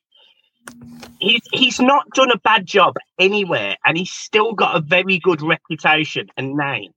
[1.20, 5.42] He's he's not done a bad job anywhere, and he's still got a very good
[5.42, 6.92] reputation and name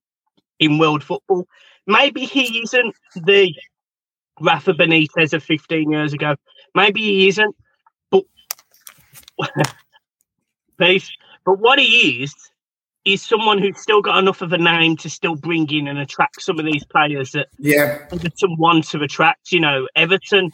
[0.59, 1.47] in world football.
[1.85, 3.53] Maybe he isn't the
[4.39, 6.35] Rafa Benitez of 15 years ago.
[6.73, 7.55] Maybe he isn't,
[8.09, 8.23] but
[10.77, 11.11] please.
[11.45, 12.33] But what he is
[13.05, 16.41] is someone who's still got enough of a name to still bring in and attract
[16.41, 19.51] some of these players that yeah Everton want to attract.
[19.51, 20.51] You know, Everton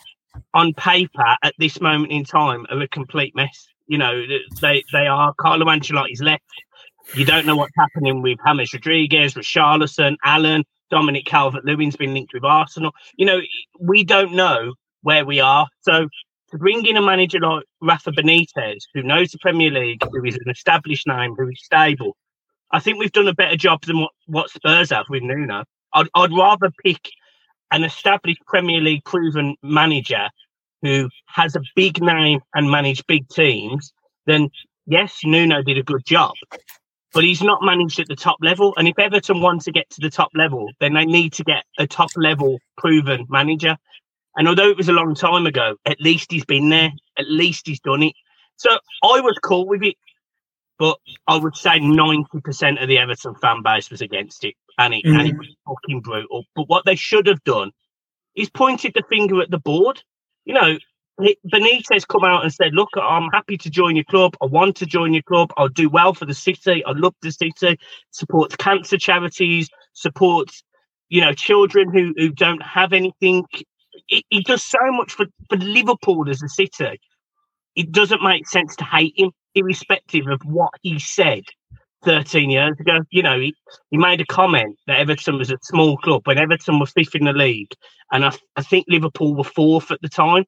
[0.53, 3.67] on paper at this moment in time are a complete mess.
[3.87, 4.23] You know,
[4.61, 5.33] they they are.
[5.39, 6.43] Carlo Ancelotti's left.
[7.15, 12.43] You don't know what's happening with James Rodriguez, Richarlison, Allen, Dominic Calvert-Lewin's been linked with
[12.43, 12.91] Arsenal.
[13.17, 13.39] You know,
[13.79, 15.67] we don't know where we are.
[15.81, 16.07] So
[16.51, 20.35] to bring in a manager like Rafa Benitez, who knows the Premier League, who is
[20.35, 22.15] an established name, who is stable,
[22.71, 25.63] I think we've done a better job than what, what Spurs have with Nuno.
[25.93, 27.09] I'd, I'd rather pick
[27.71, 30.29] an established Premier League proven manager
[30.81, 33.93] who has a big name and managed big teams
[34.25, 34.49] then
[34.85, 36.33] yes, Nuno did a good job,
[37.13, 38.73] but he's not managed at the top level.
[38.77, 41.63] And if Everton want to get to the top level, then they need to get
[41.77, 43.77] a top level proven manager.
[44.35, 47.67] And although it was a long time ago, at least he's been there, at least
[47.67, 48.13] he's done it.
[48.57, 48.69] So
[49.03, 49.95] I was cool with it
[50.79, 54.55] but I would say 90% of the Everton fan base was against it.
[54.79, 55.19] And it, mm.
[55.19, 56.45] and it was fucking brutal.
[56.55, 57.71] But what they should have done
[58.35, 60.01] is pointed the finger at the board.
[60.45, 60.77] You know,
[61.51, 64.35] Benitez come out and said, "Look, I'm happy to join your club.
[64.41, 65.51] I want to join your club.
[65.57, 66.83] I'll do well for the city.
[66.85, 67.77] I love the city.
[68.11, 69.69] Supports cancer charities.
[69.91, 70.63] Supports,
[71.09, 73.43] you know, children who who don't have anything.
[74.07, 77.01] He, he does so much for for Liverpool as a city.
[77.75, 81.43] It doesn't make sense to hate him irrespective of what he said
[82.03, 82.99] 13 years ago.
[83.09, 83.53] You know, he,
[83.91, 87.25] he made a comment that Everton was a small club when Everton were fifth in
[87.25, 87.71] the league,
[88.11, 90.45] and I, I think Liverpool were fourth at the time.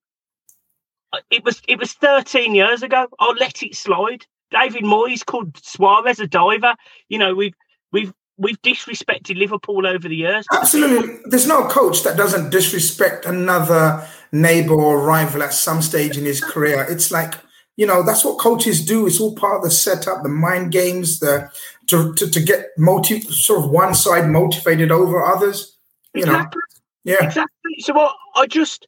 [1.14, 3.08] Uh, it was it was 13 years ago.
[3.20, 4.26] I'll let it slide.
[4.52, 6.76] David Moyes called Suarez a diver.
[7.10, 7.56] You know, we've
[7.92, 10.46] we've we've disrespected Liverpool over the years.
[10.52, 11.20] Absolutely.
[11.26, 16.42] There's no coach that doesn't disrespect another neighbor or rival at some stage in his
[16.42, 16.86] career.
[16.90, 17.36] It's like
[17.78, 19.08] you know that's what coaches do.
[19.08, 21.50] It's all part of the setup the mind games the
[21.88, 25.78] to, to, to get motive sort of one side motivated over others
[26.14, 26.60] you exactly.
[26.60, 27.26] know yeah.
[27.26, 27.76] Exactly.
[27.80, 28.88] So what i just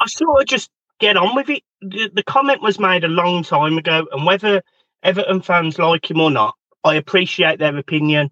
[0.00, 1.62] i sort of just get on with it.
[1.80, 4.62] The, the comment was made a long time ago and whether
[5.02, 8.30] everton fans like him or not i appreciate their opinion.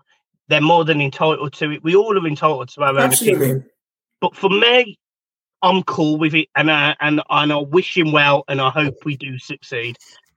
[0.48, 1.82] They're more than entitled to it.
[1.82, 3.34] We all are entitled to our Absolutely.
[3.34, 3.70] own opinion.
[4.20, 4.96] But for me
[5.62, 8.94] I'm cool with it, and I and and I wish him well, and I hope
[9.04, 9.96] we do succeed.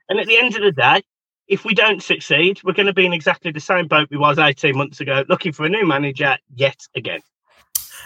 [0.10, 1.04] And at the end of the day,
[1.48, 4.40] if we don't succeed, we're going to be in exactly the same boat we was
[4.40, 7.22] 18 months ago, looking for a new manager yet again.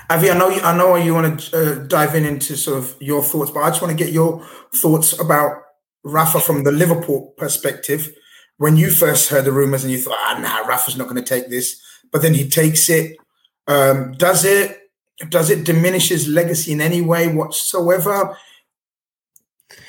[0.10, 2.95] Avy, I know you, I know you want to uh, dive in into sort of
[2.99, 5.62] your thoughts, but I just want to get your thoughts about
[6.04, 8.13] Rafa from the Liverpool perspective.
[8.58, 11.28] When you first heard the rumors and you thought, ah, nah, Rafa's not going to
[11.28, 13.17] take this, but then he takes it.
[13.67, 14.78] Um, does it
[15.30, 18.38] does it diminish his legacy in any way whatsoever?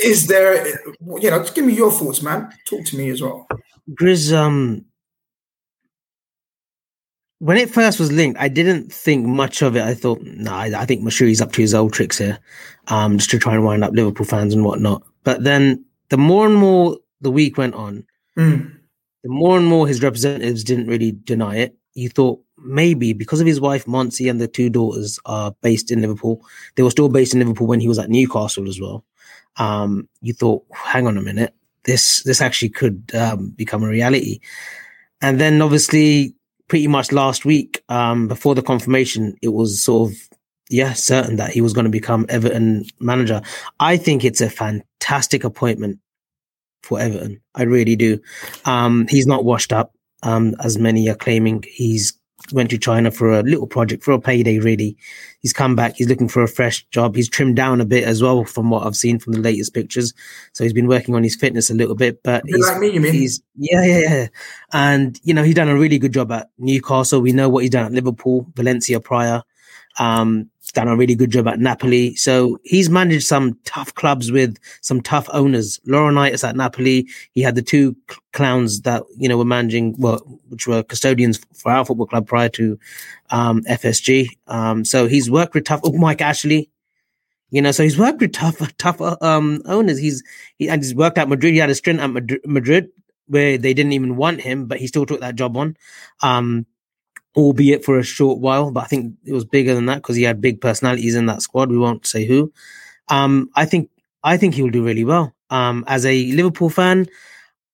[0.01, 2.53] Is there, you know, just give me your thoughts, man.
[2.67, 3.47] Talk to me as well.
[3.91, 4.85] Grizz, um,
[7.39, 9.83] when it first was linked, I didn't think much of it.
[9.83, 12.39] I thought, no, nah, I, I think Moshiri's up to his old tricks here,
[12.89, 15.03] um, just to try and wind up Liverpool fans and whatnot.
[15.25, 18.07] But then the more and more the week went on,
[18.39, 18.73] mm.
[19.23, 21.77] the more and more his representatives didn't really deny it.
[21.95, 26.01] You thought, maybe because of his wife Monty and the two daughters are based in
[26.01, 26.45] Liverpool.
[26.75, 29.05] They were still based in Liverpool when he was at Newcastle as well.
[29.57, 34.41] Um, you thought, hang on a minute, this this actually could um, become a reality.
[35.21, 36.35] And then obviously,
[36.69, 40.17] pretty much last week, um, before the confirmation, it was sort of
[40.71, 43.43] yeah certain that he was going to become Everton manager.
[43.81, 45.99] I think it's a fantastic appointment
[46.83, 47.41] for Everton.
[47.55, 48.21] I really do.
[48.65, 49.95] Um, he's not washed up.
[50.23, 51.65] Um, as many are claiming.
[51.69, 52.19] He's
[52.53, 54.59] went to China for a little project for a payday.
[54.59, 54.97] Really,
[55.41, 55.95] he's come back.
[55.97, 57.17] He's looking for a fresh job.
[57.17, 60.13] He's trimmed down a bit as well from what I've seen from the latest pictures.
[60.53, 62.23] So he's been working on his fitness a little bit.
[62.23, 63.13] But he's, like me, you mean?
[63.13, 64.27] He's yeah, yeah, yeah.
[64.73, 67.21] And you know, he's done a really good job at Newcastle.
[67.21, 69.43] We know what he's done at Liverpool, Valencia prior.
[69.99, 72.15] Um, done a really good job at Napoli.
[72.17, 75.81] So he's managed some tough clubs with some tough owners.
[75.87, 77.09] Laurentiis at Napoli.
[77.33, 77.97] He had the two
[78.33, 82.49] clowns that, you know, were managing, well, which were custodians for our football club prior
[82.51, 82.79] to
[83.31, 84.29] um, FSG.
[84.49, 86.71] Um, so he's worked with tough, oh, Mike Ashley.
[87.51, 89.99] You know, so he's worked with tough, tough um, owners.
[89.99, 90.23] He's
[90.57, 91.55] he, and he's worked at Madrid.
[91.55, 92.11] He had a stint at
[92.45, 92.89] Madrid
[93.27, 95.77] where they didn't even want him, but he still took that job on.
[96.21, 96.67] Um,
[97.37, 100.23] albeit for a short while, but I think it was bigger than that because he
[100.23, 101.71] had big personalities in that squad.
[101.71, 102.53] We won't say who.
[103.09, 103.91] Um, I think
[104.23, 105.35] I think he'll do really well.
[105.51, 107.07] Um, as a Liverpool fan,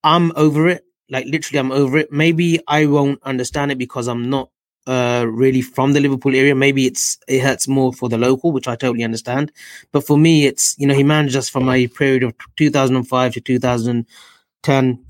[0.02, 0.84] I'm over it.
[1.08, 2.12] Like literally, I'm over it.
[2.12, 4.50] Maybe I won't understand it because I'm not
[4.86, 6.54] uh really from the Liverpool area.
[6.54, 9.52] Maybe it's it hurts more for the local, which I totally understand.
[9.92, 13.40] But for me, it's you know he managed us from a period of 2005 to
[13.40, 15.04] 2010,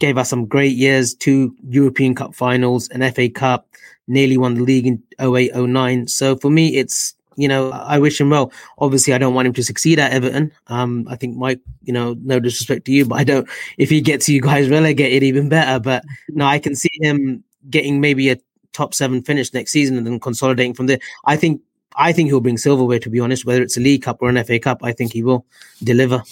[0.00, 3.68] gave us some great years, two European Cup finals, an FA Cup,
[4.08, 6.08] nearly won the league in 08, 09.
[6.08, 8.52] So for me, it's you know, I wish him well.
[8.78, 10.52] Obviously, I don't want him to succeed at Everton.
[10.66, 13.48] Um, I think Mike, you know, no disrespect to you, but I don't.
[13.78, 15.80] If he gets you guys relegated, even better.
[15.80, 18.38] But no, I can see him getting maybe a
[18.72, 20.98] top seven finish next season and then consolidating from there.
[21.24, 21.62] I think.
[21.96, 23.00] I think he'll bring silverware.
[23.00, 25.22] To be honest, whether it's a League Cup or an FA Cup, I think he
[25.22, 25.44] will
[25.82, 26.22] deliver.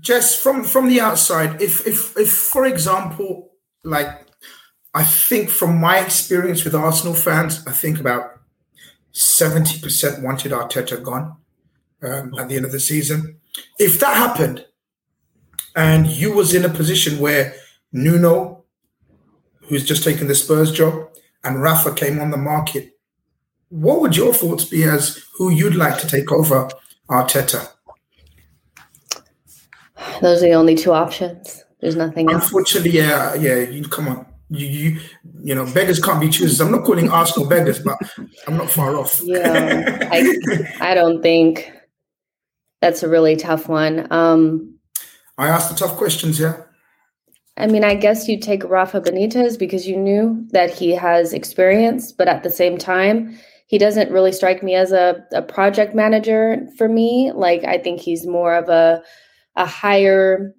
[0.00, 3.52] Just from from the outside, if if if for example,
[3.84, 4.26] like
[4.94, 8.40] I think from my experience with Arsenal fans, I think about
[9.12, 11.36] 70% wanted Arteta gone
[12.02, 13.36] um, at the end of the season.
[13.78, 14.66] If that happened
[15.74, 17.54] and you was in a position where
[17.92, 18.64] Nuno,
[19.62, 21.08] who's just taken the Spurs job,
[21.44, 22.98] and Rafa came on the market,
[23.68, 26.68] what would your thoughts be as who you'd like to take over
[27.08, 27.68] Arteta?
[30.22, 31.64] Those are the only two options.
[31.80, 32.44] There's nothing else.
[32.44, 33.56] Unfortunately, yeah, yeah.
[33.56, 35.00] You come on you, you
[35.42, 36.60] you know beggars can't be choosers.
[36.60, 37.98] I'm not calling Arsenal beggars, but
[38.46, 39.20] I'm not far off.
[39.24, 40.22] Yeah, I
[40.80, 41.72] I don't think
[42.80, 44.10] that's a really tough one.
[44.12, 44.78] Um,
[45.38, 46.68] I asked the tough questions here.
[47.56, 52.10] I mean, I guess you take Rafa Benitez because you knew that he has experience,
[52.10, 56.66] but at the same time, he doesn't really strike me as a, a project manager
[56.78, 57.30] for me.
[57.34, 59.02] Like, I think he's more of a
[59.56, 60.54] a higher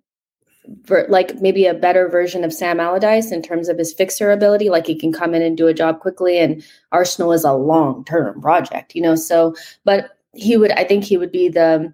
[0.83, 4.69] ver- like maybe a better version of Sam Allardyce in terms of his fixer ability.
[4.69, 8.05] Like he can come in and do a job quickly, and Arsenal is a long
[8.05, 9.15] term project, you know.
[9.15, 11.93] So, but he would, I think, he would be the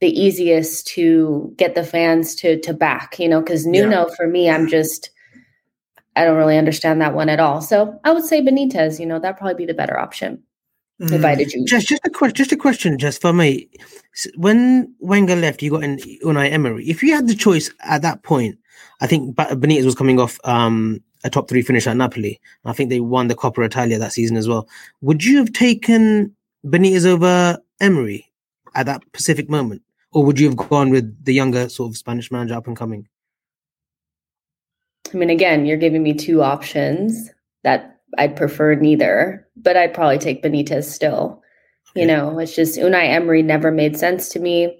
[0.00, 4.14] the easiest to get the fans to to back, you know, because Nuno yeah.
[4.16, 5.10] for me, I'm just
[6.16, 7.60] I don't really understand that one at all.
[7.60, 10.42] So I would say Benitez, you know, that'd probably be the better option.
[11.00, 11.12] Mm.
[11.12, 11.64] If I did you.
[11.66, 13.68] Just just a question just a question just for me
[14.36, 16.88] when Wenger left, you got in Unai Emery.
[16.88, 18.58] If you had the choice at that point,
[19.00, 22.40] I think Benitez was coming off um, a top three finish at Napoli.
[22.64, 24.68] I think they won the Coppa Italia that season as well.
[25.02, 28.32] Would you have taken Benitez over Emery
[28.74, 29.82] at that specific moment,
[30.12, 33.06] or would you have gone with the younger sort of Spanish manager up and coming?
[35.12, 37.30] I mean, again, you're giving me two options
[37.62, 41.42] that I'd prefer neither, but I'd probably take Benitez still.
[41.94, 44.78] You know, it's just Unai Emery never made sense to me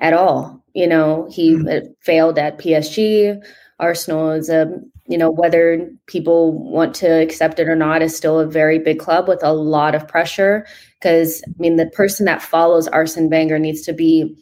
[0.00, 0.60] at all.
[0.74, 1.86] You know, he mm.
[2.00, 3.40] failed at PSG.
[3.78, 4.68] Arsenal is a,
[5.06, 8.98] you know, whether people want to accept it or not, is still a very big
[8.98, 10.66] club with a lot of pressure.
[10.98, 14.36] Because, I mean, the person that follows Arsene Wenger needs to be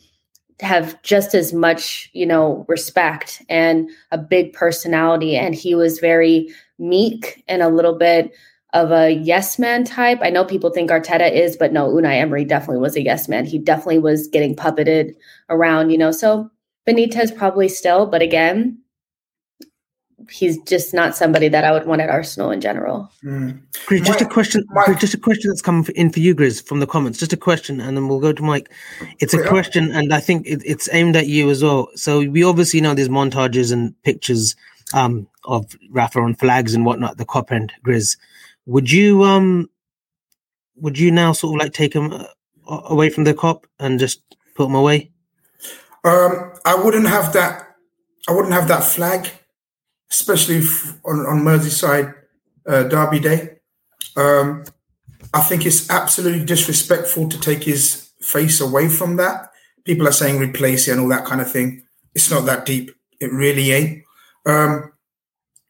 [0.61, 5.37] have just as much, you know, respect and a big personality.
[5.37, 8.33] And he was very meek and a little bit
[8.73, 10.19] of a yes man type.
[10.23, 13.45] I know people think Arteta is, but no, Unai Emery definitely was a yes man.
[13.45, 15.15] He definitely was getting puppeted
[15.49, 16.13] around, you know.
[16.13, 16.51] So
[16.89, 18.79] Benitez probably still, but again,
[20.29, 23.11] he's just not somebody that I would want at Arsenal in general.
[23.25, 23.61] Mm.
[24.05, 24.67] just a question.
[24.99, 27.19] just a question that's come in for you, Grizz, from the comments.
[27.19, 28.71] Just a question, and then we'll go to Mike.
[29.19, 31.89] It's a question, and I think it, it's aimed at you as well.
[31.95, 34.57] So we obviously know there's montages and pictures
[34.93, 37.17] um, of Rafa on flags and whatnot.
[37.17, 38.17] The Kop end, Grizz.
[38.67, 39.71] Would you um
[40.77, 42.25] would you now sort of like take him uh,
[42.67, 44.23] away from the Kop and just
[44.55, 45.11] put him away?
[46.05, 47.77] Um, I wouldn't have that.
[48.29, 49.29] I wouldn't have that flag,
[50.11, 50.61] especially
[51.05, 52.15] on on Merseyside
[52.67, 53.59] uh, Derby Day.
[54.17, 54.65] Um,
[55.33, 59.51] I think it's absolutely disrespectful to take his face away from that.
[59.85, 61.85] People are saying replace it and all that kind of thing.
[62.15, 62.91] It's not that deep.
[63.21, 64.05] It really ain't.
[64.47, 64.93] Um,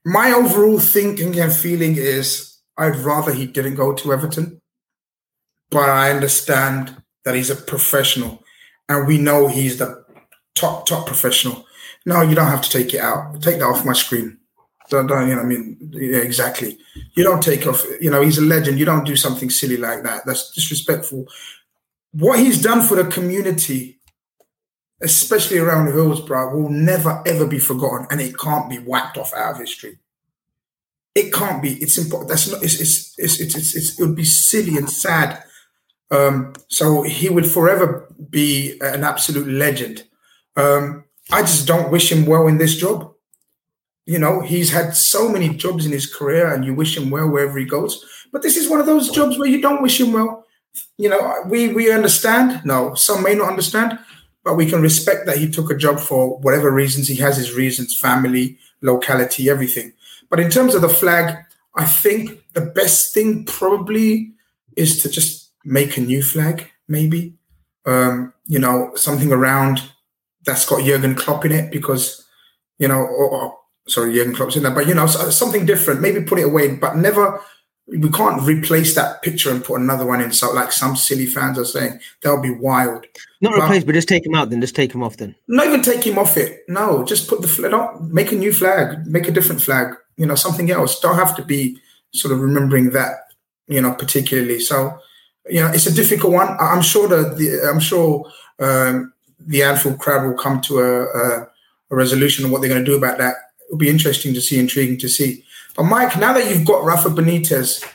[0.05, 4.61] my overall thinking and feeling is I'd rather he didn't go to Everton.
[5.70, 8.42] But I understand that he's a professional
[8.88, 10.05] and we know he's the
[10.55, 11.64] top, top professional.
[12.06, 13.40] No, you don't have to take it out.
[13.42, 14.38] Take that off my screen.
[14.88, 16.76] Don't, don't you know, I mean, yeah, exactly.
[17.14, 18.78] You don't take off, you know, he's a legend.
[18.78, 20.22] You don't do something silly like that.
[20.26, 21.26] That's disrespectful.
[22.12, 24.00] What he's done for the community,
[25.00, 29.52] especially around Hillsborough, will never, ever be forgotten and it can't be wiped off out
[29.52, 29.98] of history.
[31.14, 31.74] It can't be.
[31.74, 32.30] It's important.
[32.30, 32.62] That's not.
[32.62, 35.42] It's it's it's it's, it's, it's it would be silly and sad.
[36.10, 40.04] Um, so he would forever be an absolute legend.
[40.56, 43.12] Um, I just don't wish him well in this job.
[44.06, 47.28] You know, he's had so many jobs in his career, and you wish him well
[47.28, 48.04] wherever he goes.
[48.32, 50.44] But this is one of those jobs where you don't wish him well.
[50.98, 52.62] You know, we we understand.
[52.64, 53.98] No, some may not understand,
[54.44, 57.08] but we can respect that he took a job for whatever reasons.
[57.08, 59.92] He has his reasons, family, locality, everything.
[60.28, 61.36] But in terms of the flag,
[61.76, 64.32] I think the best thing probably
[64.76, 67.34] is to just make a new flag, maybe.
[67.86, 69.90] Um, you know, something around
[70.44, 72.26] that's got Jurgen Klopp in it because,
[72.79, 76.00] you know, or, or sorry, Jurgen Klopp's in there, but you know, something different.
[76.00, 77.40] Maybe put it away, but never.
[77.87, 80.31] We can't replace that picture and put another one in.
[80.31, 83.05] So, like some silly fans are saying, that would be wild.
[83.40, 84.48] Not but, replace, but just take him out.
[84.48, 85.16] Then just take him off.
[85.16, 86.61] Then not even take him off it.
[86.68, 87.72] No, just put the flag.
[88.03, 89.05] Make a new flag.
[89.09, 89.96] Make a different flag.
[90.16, 91.00] You know, something else.
[91.00, 91.79] Don't have to be
[92.14, 93.14] sort of remembering that.
[93.66, 94.61] You know, particularly.
[94.61, 94.96] So,
[95.48, 96.57] you know, it's a difficult one.
[96.61, 98.24] I'm sure that the I'm sure
[98.61, 99.12] um,
[99.46, 101.48] the Anfield crowd will come to a, a,
[101.90, 103.35] a resolution of what they're going to do about that
[103.70, 105.44] it'll be interesting to see, intriguing to see.
[105.76, 107.87] But Mike, now that you've got Rafa Benitez,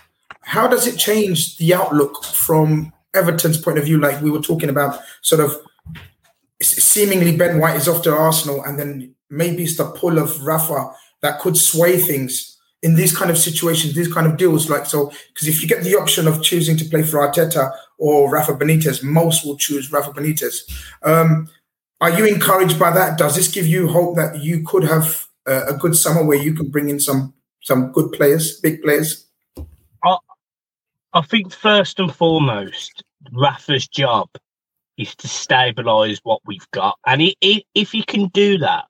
[0.42, 4.00] how does it change the outlook from Everton's point of view?
[4.00, 5.58] Like we were talking about, sort of
[6.62, 10.92] seemingly Ben White is off to Arsenal, and then maybe it's the pull of Rafa
[11.22, 14.70] that could sway things in these kind of situations, these kind of deals.
[14.70, 18.32] Like so, because if you get the option of choosing to play for Arteta or
[18.32, 20.58] Rafa Benitez, most will choose Rafa Benitez.
[21.04, 21.50] Um,
[22.02, 23.18] are you encouraged by that?
[23.18, 26.70] Does this give you hope that you could have a good summer where you can
[26.70, 29.26] bring in some some good players, big players?
[30.04, 30.18] I,
[31.14, 34.30] I think first and foremost, Rafa's job
[34.98, 38.86] is to stabilise what we've got, and he, he, if he can do that,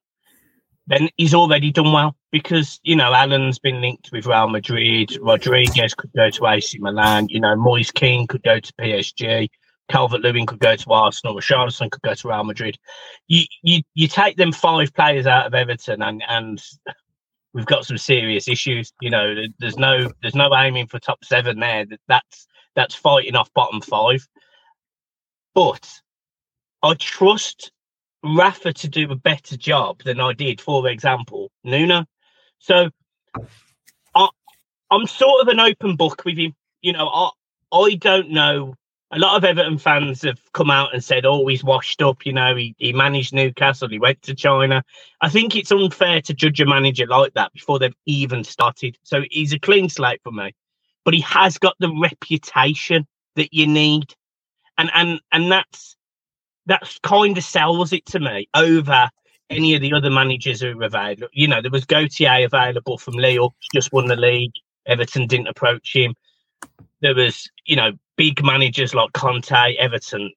[0.88, 2.16] then he's already done well.
[2.36, 5.18] Because you know, Allan's been linked with Real Madrid.
[5.22, 7.30] Rodriguez could go to AC Milan.
[7.30, 9.48] You know, Moise Kean could go to PSG.
[9.88, 12.78] Calvert Lewin could go to Arsenal, Richarlison could go to Real Madrid.
[13.30, 16.62] You, you you take them five players out of Everton, and and
[17.54, 18.92] we've got some serious issues.
[19.00, 21.86] You know, there's no there's no aiming for top seven there.
[22.10, 24.28] That's that's fighting off bottom five.
[25.54, 25.90] But
[26.84, 27.72] I trust
[28.26, 32.04] Rafa to do a better job than I did, for example, Nuno.
[32.60, 32.90] So
[34.16, 34.28] I,
[34.92, 36.54] I'm sort of an open book with him.
[36.82, 37.30] You know, I
[37.72, 38.76] I don't know
[39.12, 42.34] a lot of Everton fans have come out and said, "Oh, he's washed up." You
[42.34, 44.84] know, he, he managed Newcastle, he went to China.
[45.22, 48.98] I think it's unfair to judge a manager like that before they've even started.
[49.04, 50.54] So he's a clean slate for me,
[51.04, 54.14] but he has got the reputation that you need,
[54.78, 55.96] and and and that's
[56.66, 59.10] that's kind of sells it to me over
[59.50, 61.28] any of the other managers who were available.
[61.34, 64.54] You know, there was Galtier available from Lille, just won the league.
[64.86, 66.16] Everton didn't approach him.
[67.02, 70.32] There was, you know, big managers like Conte, Everton,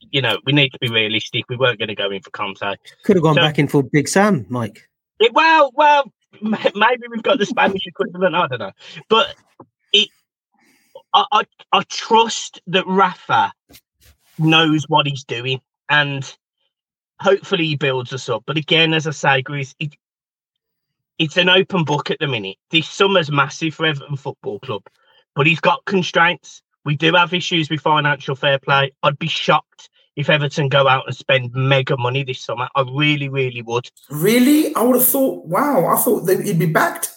[0.00, 1.44] you know, we need to be realistic.
[1.48, 2.76] We weren't going to go in for Conte.
[3.04, 4.88] Could have gone so, back in for Big Sam, Mike.
[5.18, 6.10] It, well, well,
[6.42, 8.34] maybe we've got the Spanish equivalent.
[8.34, 8.72] I don't know,
[9.08, 9.34] but
[9.92, 10.08] it.
[11.12, 11.42] I, I,
[11.72, 13.52] I trust that Rafa
[14.38, 16.36] knows what he's doing, and
[17.20, 18.42] hopefully he builds us up.
[18.46, 19.94] But again, as I say, Grizz, it,
[21.18, 22.56] it's an open book at the minute.
[22.70, 24.82] This summer's massive for Everton Football Club,
[25.36, 26.62] but he's got constraints.
[26.84, 28.92] We do have issues with financial fair play.
[29.02, 32.68] I'd be shocked if Everton go out and spend mega money this summer.
[32.74, 33.90] I really, really would.
[34.08, 34.74] Really?
[34.74, 37.10] I would have thought, wow, I thought that he'd be backed.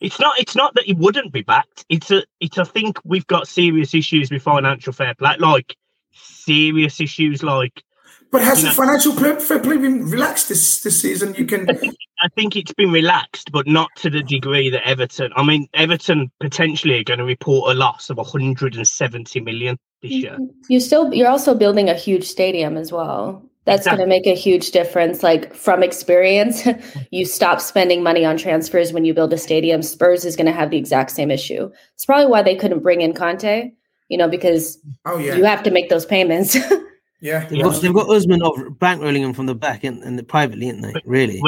[0.00, 1.84] It's not it's not that he wouldn't be backed.
[1.90, 5.36] It's a it's I think we've got serious issues with financial fair play.
[5.38, 5.76] Like
[6.12, 7.84] serious issues like
[8.30, 11.34] but has the know, financial fair play been relaxed this this season?
[11.34, 11.68] You can.
[11.68, 15.32] I think, I think, it's been relaxed, but not to the degree that Everton.
[15.34, 20.38] I mean, Everton potentially are going to report a loss of 170 million this year.
[20.68, 23.44] You still, you're also building a huge stadium as well.
[23.64, 23.98] That's exactly.
[23.98, 25.22] going to make a huge difference.
[25.22, 26.66] Like from experience,
[27.10, 29.82] you stop spending money on transfers when you build a stadium.
[29.82, 31.70] Spurs is going to have the exact same issue.
[31.94, 33.72] It's probably why they couldn't bring in Conte.
[34.08, 35.36] You know, because oh, yeah.
[35.36, 36.56] you have to make those payments.
[37.20, 40.80] Yeah, they've got, they've got Usmanov bankrolling him from the back and, and privately, isn't
[40.80, 40.94] they?
[41.04, 41.40] Really,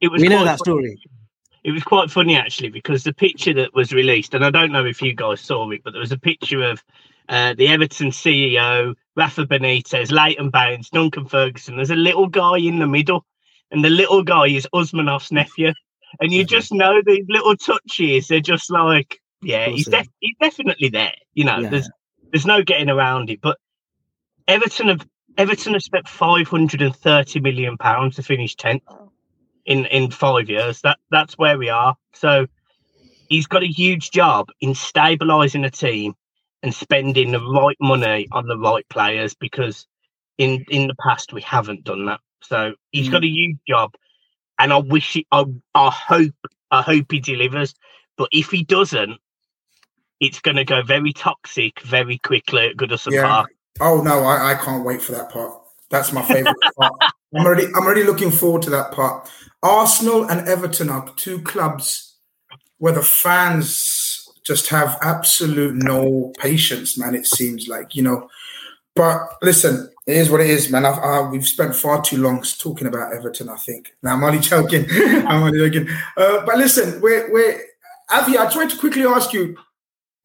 [0.00, 0.94] it was we know that funny.
[0.94, 1.00] story.
[1.64, 4.84] It was quite funny actually because the picture that was released, and I don't know
[4.84, 6.82] if you guys saw it, but there was a picture of
[7.28, 11.76] uh, the Everton CEO, Rafa Benitez, Leighton Baines, Duncan Ferguson.
[11.76, 13.26] There's a little guy in the middle,
[13.70, 15.72] and the little guy is Usmanov's nephew.
[16.20, 18.28] And you just know these little touches.
[18.28, 21.14] They're just like, yeah, he's, def- he's definitely there.
[21.34, 21.68] You know, yeah.
[21.68, 21.90] there's
[22.32, 23.40] there's no getting around it.
[23.40, 23.58] But
[24.46, 25.06] Everton have
[25.36, 28.82] Everton have spent 530 million pounds to finish 10th
[29.64, 30.80] in in 5 years.
[30.82, 31.96] That that's where we are.
[32.14, 32.46] So
[33.28, 36.14] he's got a huge job in stabilizing a team
[36.62, 39.86] and spending the right money on the right players because
[40.38, 42.20] in in the past we haven't done that.
[42.42, 43.12] So he's mm.
[43.12, 43.92] got a huge job
[44.58, 46.34] and I wish he, I I hope
[46.70, 47.74] I hope he delivers.
[48.16, 49.18] But if he doesn't,
[50.20, 53.26] it's going to go very toxic very quickly at Goodison yeah.
[53.26, 53.50] Park.
[53.80, 55.60] Oh no, I, I can't wait for that part.
[55.90, 56.92] That's my favorite part.
[57.34, 59.28] I'm already I'm already looking forward to that part.
[59.62, 62.16] Arsenal and Everton are two clubs
[62.78, 67.14] where the fans just have absolute no patience, man.
[67.14, 68.28] It seems like you know.
[68.94, 70.86] But listen, it is what it is, man.
[70.86, 73.48] I've, uh, we've spent far too long talking about Everton.
[73.48, 73.92] I think.
[74.02, 74.86] Now I'm only joking.
[74.90, 75.88] I'm only joking.
[76.16, 77.60] Uh, but listen, we're we're
[78.10, 78.38] Avy.
[78.38, 79.56] I tried to quickly ask you.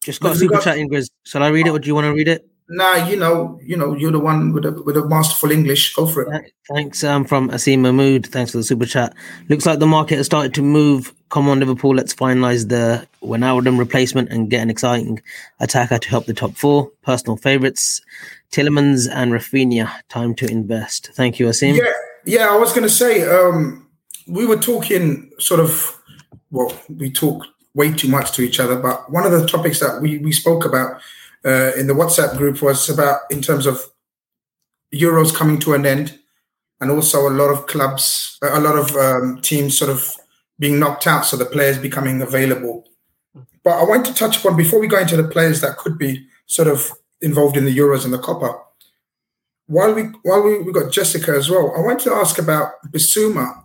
[0.02, 1.08] Just got a super chat, Ingrid.
[1.24, 2.48] Shall I read it, or do you want to read it?
[2.68, 5.94] Nah, you know, you know, you're the one with a with a masterful English.
[5.94, 6.52] Go for it.
[6.72, 8.26] Thanks, um, from Asim Mahmood.
[8.26, 9.14] Thanks for the super chat.
[9.48, 11.12] Looks like the market has started to move.
[11.28, 11.94] Come on, Liverpool.
[11.94, 15.20] Let's finalize the Wijnaldum replacement and get an exciting
[15.60, 16.90] attacker to help the top four.
[17.02, 18.00] Personal favourites:
[18.52, 19.90] Tielemans and Raphinha.
[20.08, 21.10] Time to invest.
[21.14, 21.76] Thank you, Asim.
[21.76, 21.92] Yeah,
[22.24, 22.48] yeah.
[22.48, 23.86] I was going to say, um,
[24.26, 25.98] we were talking sort of.
[26.50, 27.44] Well, we talk
[27.74, 30.64] way too much to each other, but one of the topics that we we spoke
[30.64, 31.00] about
[31.44, 33.80] uh, in the WhatsApp group was about in terms of
[34.94, 36.18] Euros coming to an end,
[36.80, 40.16] and also a lot of clubs, a lot of um, teams sort of
[40.58, 42.86] being knocked out, so the players becoming available.
[43.64, 46.26] But I want to touch upon before we go into the players that could be
[46.46, 46.90] sort of
[47.20, 48.60] involved in the Euros and the Copa.
[49.66, 53.62] While we while we, we got Jessica as well, I want to ask about Bissouma.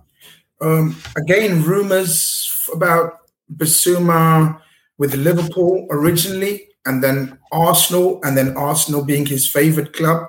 [0.61, 3.19] Um, again, rumors about
[3.53, 4.61] Bissouma
[4.97, 10.27] with Liverpool originally and then Arsenal, and then Arsenal being his favorite club.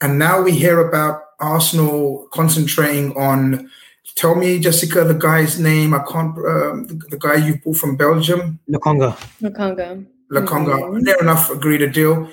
[0.00, 3.70] And now we hear about Arsenal concentrating on.
[4.16, 5.94] Tell me, Jessica, the guy's name.
[5.94, 6.36] I can't.
[6.38, 8.58] Um, the, the, guy you bought from Belgium.
[8.68, 9.16] Lokonga.
[9.40, 10.06] Lokonga.
[10.32, 10.76] Lokonga.
[10.80, 10.98] Mm-hmm.
[10.98, 12.28] Near enough agreed a deal.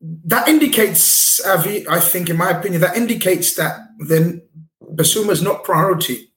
[0.00, 4.42] That indicates, Avy, I think, in my opinion, that indicates that then
[4.82, 6.30] Bissouma is not priority.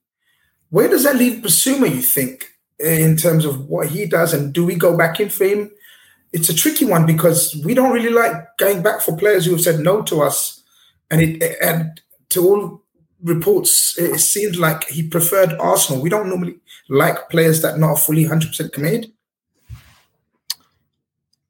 [0.70, 1.93] Where does that leave Bissouma?
[1.93, 2.45] you think,
[2.80, 4.34] in terms of what he does?
[4.34, 5.72] And do we go back in for him?
[6.34, 9.61] It's a tricky one because we don't really like going back for players who have
[9.61, 10.63] said no to us,
[11.09, 12.84] and it and to all
[13.23, 16.01] reports, it seems like he preferred Arsenal.
[16.01, 16.59] We don't normally
[16.89, 19.11] like players that not fully hundred percent committed.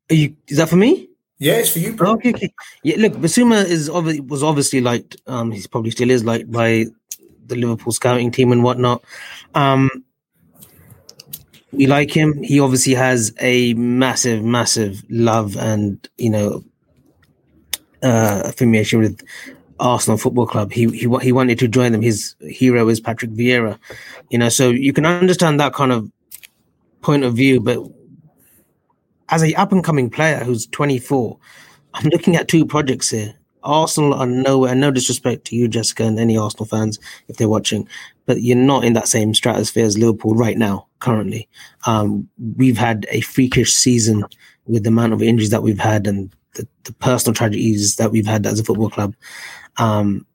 [0.10, 1.10] Are you, is that for me?
[1.40, 2.14] Yeah, it's for you, bro.
[2.14, 2.52] Okay, okay.
[2.84, 5.18] Yeah, look, Bissouma is obviously was obviously liked.
[5.28, 6.86] Um, he's probably still is liked by
[7.46, 9.04] the Liverpool scouting team and whatnot.
[9.54, 9.90] Um,
[11.72, 12.42] we like him.
[12.44, 16.64] He obviously has a massive, massive love and you know
[18.04, 19.22] uh, affiliation with
[19.80, 20.72] Arsenal Football Club.
[20.72, 22.02] He he he wanted to join them.
[22.02, 23.78] His hero is Patrick Vieira,
[24.30, 24.50] you know.
[24.50, 26.10] So you can understand that kind of
[27.02, 27.60] point of view.
[27.60, 27.80] But
[29.30, 31.38] as a up and coming player who's 24,
[31.94, 33.36] I'm looking at two projects here.
[33.68, 37.88] Arsenal are nowhere, no disrespect to you, Jessica, and any Arsenal fans if they're watching,
[38.26, 41.48] but you're not in that same stratosphere as Liverpool right now, currently.
[41.86, 44.24] Um, we've had a freakish season
[44.66, 48.26] with the amount of injuries that we've had and the, the personal tragedies that we've
[48.26, 49.14] had as a football club.
[49.78, 50.26] Um,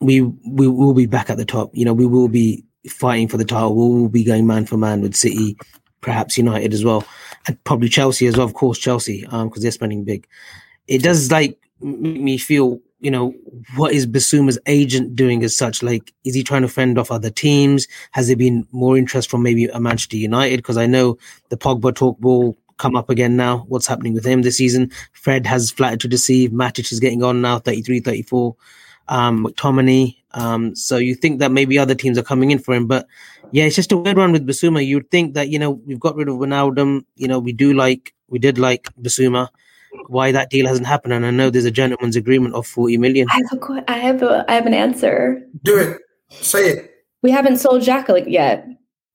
[0.00, 1.70] we we will be back at the top.
[1.74, 3.74] You know, we will be fighting for the title.
[3.74, 5.58] We will be going man for man with City,
[6.00, 7.04] perhaps United as well,
[7.46, 8.46] and probably Chelsea as well.
[8.46, 10.26] Of course, Chelsea, because um, they're spending big.
[10.86, 13.34] It does like make me feel, you know,
[13.76, 15.82] what is Bissouma's agent doing as such?
[15.82, 17.86] Like, is he trying to fend off other teams?
[18.12, 20.56] Has there been more interest from maybe a Manchester United?
[20.56, 21.18] Because I know
[21.48, 23.58] the Pogba talk ball come up again now.
[23.68, 24.90] What's happening with him this season?
[25.12, 26.50] Fred has flattered to deceive.
[26.50, 28.56] Matic is getting on now, 33, 34.
[29.08, 30.16] Um, McTominay.
[30.32, 33.06] Um, so you think that maybe other teams are coming in for him, but
[33.50, 34.86] yeah, it's just a weird one with Bissouma.
[34.86, 37.04] You'd think that you know we've got rid of Wijnaldum.
[37.16, 39.48] You know we do like we did like Bissouma
[40.06, 41.12] why that deal hasn't happened.
[41.12, 43.28] And I know there's a gentleman's agreement of 40 million.
[43.30, 45.42] I have a, I have a, I have an answer.
[45.62, 45.98] Do it.
[46.30, 46.94] Say it.
[47.22, 48.66] We haven't sold Xhaka yet.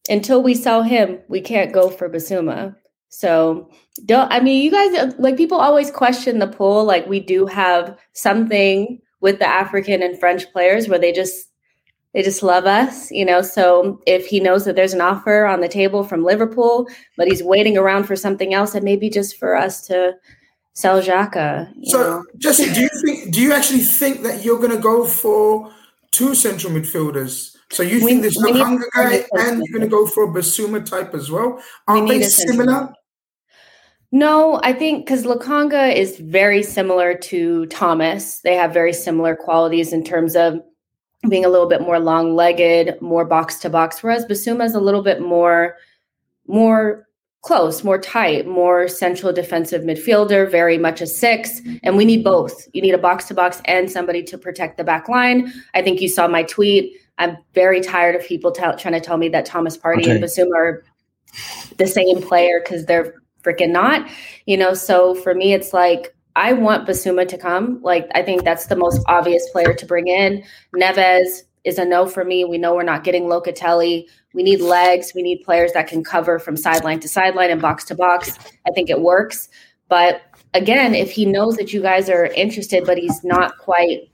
[0.08, 2.76] Until we sell him, we can't go for Bissouma.
[3.10, 3.70] So
[4.06, 6.84] don't, I mean, you guys, like people always question the pool.
[6.84, 11.48] Like we do have something with the African and French players where they just,
[12.14, 13.42] they just love us, you know.
[13.42, 17.44] So if he knows that there's an offer on the table from Liverpool, but he's
[17.44, 20.14] waiting around for something else, and maybe just for us to
[20.76, 21.74] sell Xhaka.
[21.86, 22.26] So, know?
[22.38, 23.34] Jesse, do you think?
[23.34, 25.72] Do you actually think that you're going to go for
[26.12, 27.56] two central midfielders?
[27.72, 30.86] So you we, think this Lokonga guy, and you're going to go for a Bissouma
[30.86, 31.60] type as well?
[31.88, 32.94] Are they similar?
[34.12, 38.40] No, I think because Lokonga is very similar to Thomas.
[38.42, 40.62] They have very similar qualities in terms of
[41.28, 45.02] being a little bit more long-legged, more box to box, whereas Bissouma is a little
[45.02, 45.76] bit more
[46.48, 47.08] more
[47.46, 51.62] close, more tight, more central defensive midfielder, very much a six.
[51.84, 52.68] And we need both.
[52.74, 55.54] You need a box to box and somebody to protect the back line.
[55.76, 56.98] I think you saw my tweet.
[57.20, 60.12] I'm very tired of people t- trying to tell me that Thomas Partey okay.
[60.12, 60.84] and Bissouma are
[61.78, 64.10] the same player because they're freaking not.
[64.48, 67.80] You know, so for me, it's like I want Bissouma to come.
[67.84, 70.44] Like I think that's the most obvious player to bring in.
[70.76, 72.46] Neves is a no for me.
[72.46, 74.06] We know we're not getting Locatelli.
[74.34, 75.12] We need legs.
[75.16, 78.38] We need players that can cover from sideline to sideline and box to box.
[78.68, 79.50] I think it works.
[79.90, 80.22] But
[80.54, 84.10] again, if he knows that you guys are interested, but he's not quite,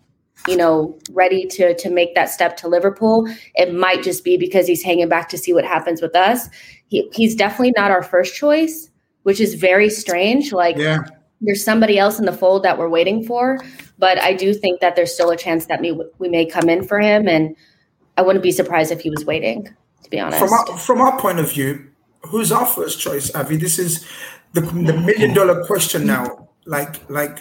[0.48, 4.68] you know, ready to to make that step to Liverpool, it might just be because
[4.68, 6.50] he's hanging back to see what happens with us.
[6.88, 8.90] He, he's definitely not our first choice,
[9.24, 10.52] which is very strange.
[10.52, 11.00] Like Yeah.
[11.42, 13.60] there's somebody else in the fold that we're waiting for,
[14.02, 16.84] but I do think that there's still a chance that we we may come in
[16.86, 17.56] for him, and
[18.18, 19.70] I wouldn't be surprised if he was waiting.
[20.04, 21.88] To be honest, From our, from our point of view,
[22.24, 23.58] who's our first choice, Avy?
[23.58, 24.06] This is
[24.54, 26.50] the, the million dollar question now.
[26.66, 27.38] Like like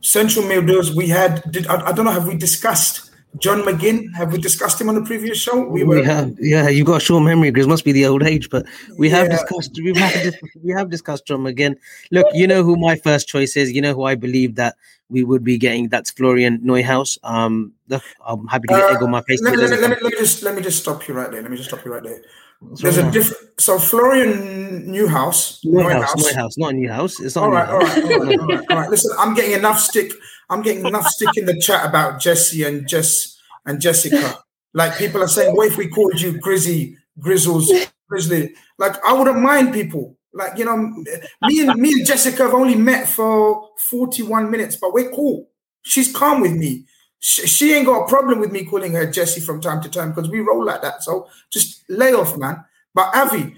[0.00, 1.42] central midfielders, we had.
[1.50, 2.12] Did I, I don't know.
[2.12, 4.14] Have we discussed John McGinn?
[4.14, 5.56] Have we discussed him on the previous show?
[5.68, 6.68] We, have, yeah.
[6.68, 8.64] You've got a short memory because must be the old age, but
[8.96, 9.36] we have Yeah.
[9.36, 9.72] discussed.
[9.82, 11.74] We have we have discussed John McGinn.
[12.12, 13.72] Look, you know who my first choice is.
[13.72, 14.76] You know who I believe that
[15.10, 15.88] we would be getting.
[15.88, 17.18] That's Florian Neuhaus.
[17.22, 19.42] Um, look, I'm happy to get egg on my face.
[19.42, 21.42] Let, let, let, me, let me just let me just stop you right there.
[21.42, 22.20] Let me just stop you right there.
[22.60, 23.60] What's There's a different.
[23.60, 25.60] So Florian Newhouse.
[25.64, 27.20] Neuhaus, Neuhaus, not a new house.
[27.20, 27.44] It's not.
[27.44, 28.90] All right, all right, all right, all right, all right.
[28.90, 30.12] Listen, I'm getting enough stick.
[30.50, 34.38] I'm getting enough stick in the chat about Jesse and Jess and Jessica.
[34.72, 37.70] Like people are saying, what if we called you Grizzy, Grizzles,
[38.08, 38.54] Grizzly?
[38.78, 40.16] Like I wouldn't mind people.
[40.34, 44.92] Like you know, me and me and Jessica have only met for 41 minutes, but
[44.92, 45.48] we're cool.
[45.82, 46.86] She's calm with me.
[47.20, 50.12] She, she ain't got a problem with me calling her Jessie from time to time
[50.12, 51.02] because we roll like that.
[51.02, 52.64] So just lay off, man.
[52.92, 53.54] But Avy,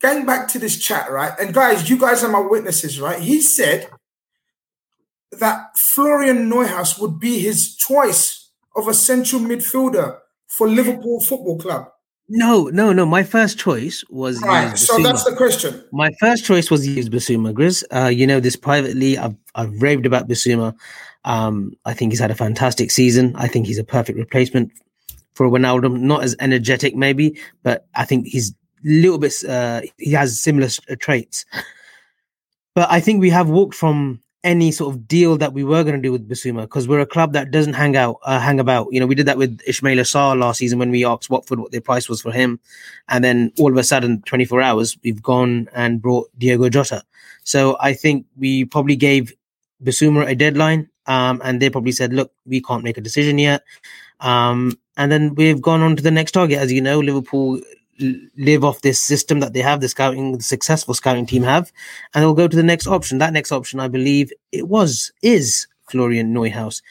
[0.00, 1.32] going back to this chat, right?
[1.38, 3.20] And guys, you guys are my witnesses, right?
[3.20, 3.88] He said
[5.32, 11.88] that Florian Neuhaus would be his choice of a central midfielder for Liverpool Football Club.
[12.28, 13.04] No, no, no.
[13.04, 14.72] My first choice was Right.
[14.72, 15.84] Yves So that's the question.
[15.92, 17.84] My first choice was Yves Bissouma, Grizz.
[17.90, 19.18] Uh, you know this privately.
[19.18, 20.74] I've I've raved about Bissouma.
[21.24, 23.34] Um, I think he's had a fantastic season.
[23.36, 24.72] I think he's a perfect replacement
[25.34, 26.00] for Wijnaldum.
[26.00, 28.54] Not as energetic, maybe, but I think he's a
[28.84, 29.34] little bit.
[29.46, 31.44] Uh, he has similar uh, traits.
[32.74, 35.96] But I think we have walked from any sort of deal that we were going
[35.96, 38.88] to do with Bissouma because we're a club that doesn't hang out, uh, hang about.
[38.92, 41.72] You know, we did that with Ismaila Sarr last season when we asked Watford what
[41.72, 42.60] their price was for him,
[43.08, 47.02] and then all of a sudden, 24 hours, we've gone and brought Diego Jota.
[47.42, 49.32] So I think we probably gave
[49.82, 53.64] Bissouma a deadline, um, and they probably said, "Look, we can't make a decision yet."
[54.20, 56.58] Um, and then we've gone on to the next target.
[56.58, 57.60] As you know, Liverpool
[57.98, 61.72] live off this system that they have, the scouting, the successful scouting team have,
[62.12, 63.18] and they'll go to the next option.
[63.18, 66.82] That next option, I believe, it was is Florian Neuhaus.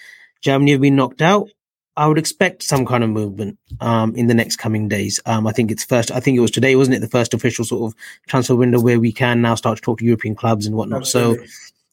[0.41, 1.49] Germany have been knocked out.
[1.95, 5.19] I would expect some kind of movement um, in the next coming days.
[5.27, 6.09] Um, I think it's first.
[6.09, 7.01] I think it was today, wasn't it?
[7.01, 10.05] The first official sort of transfer window where we can now start to talk to
[10.05, 11.05] European clubs and whatnot.
[11.05, 11.37] So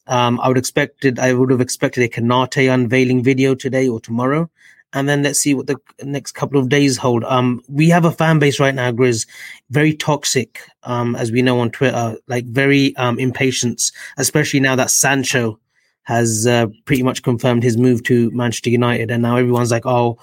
[0.07, 1.19] um, I would expected.
[1.19, 4.49] I would have expected a Konate unveiling video today or tomorrow,
[4.93, 7.23] and then let's see what the next couple of days hold.
[7.23, 9.27] Um, we have a fan base right now, Grizz,
[9.69, 14.91] very toxic, um, as we know on Twitter, like very um, impatient, especially now that
[14.91, 15.59] Sancho
[16.03, 20.17] has uh, pretty much confirmed his move to Manchester United, and now everyone's like, oh,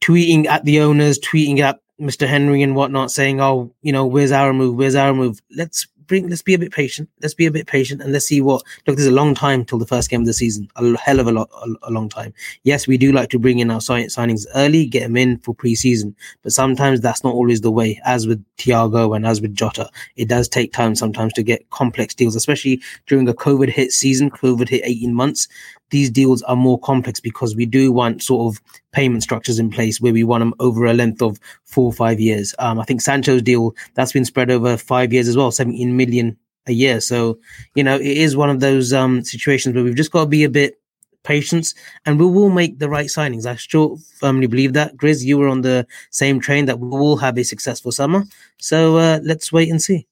[0.00, 2.26] tweeting at the owners, tweeting at Mr.
[2.26, 4.76] Henry and whatnot, saying, "Oh, you know, where's our move?
[4.76, 6.28] Where's our move?" Let's bring.
[6.28, 7.08] Let's be a bit patient.
[7.20, 8.62] Let's be a bit patient, and let's see what.
[8.86, 10.68] Look, there's a long time till the first game of the season.
[10.76, 12.32] A hell of a lot, a, a long time.
[12.62, 15.54] Yes, we do like to bring in our sign, signings early, get them in for
[15.54, 18.00] pre-season, but sometimes that's not always the way.
[18.04, 22.14] As with Thiago and as with Jota, it does take time sometimes to get complex
[22.14, 24.30] deals, especially during a COVID hit season.
[24.30, 25.48] COVID hit 18 months.
[25.94, 30.00] These deals are more complex because we do want sort of payment structures in place
[30.00, 32.52] where we want them over a length of four or five years.
[32.58, 36.36] Um, I think Sancho's deal that's been spread over five years as well, 17 million
[36.66, 37.00] a year.
[37.00, 37.38] So,
[37.76, 40.42] you know, it is one of those um, situations where we've just got to be
[40.42, 40.80] a bit
[41.22, 41.72] patient
[42.04, 43.46] and we will make the right signings.
[43.46, 44.96] I still firmly believe that.
[44.96, 48.24] Grizz, you were on the same train that we will have a successful summer.
[48.58, 50.08] So uh, let's wait and see.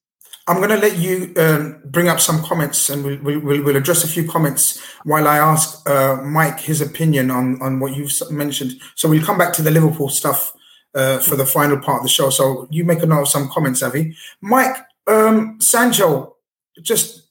[0.49, 4.03] I'm going to let you um, bring up some comments, and we'll, we'll, we'll, address
[4.03, 8.81] a few comments while I ask uh, Mike his opinion on on what you've mentioned.
[8.97, 10.53] So we'll come back to the Liverpool stuff
[10.95, 12.31] uh, for the final part of the show.
[12.31, 14.17] So you make a note of some comments, Avy.
[14.41, 14.77] Mike,
[15.07, 16.37] um, Sancho,
[16.81, 17.29] just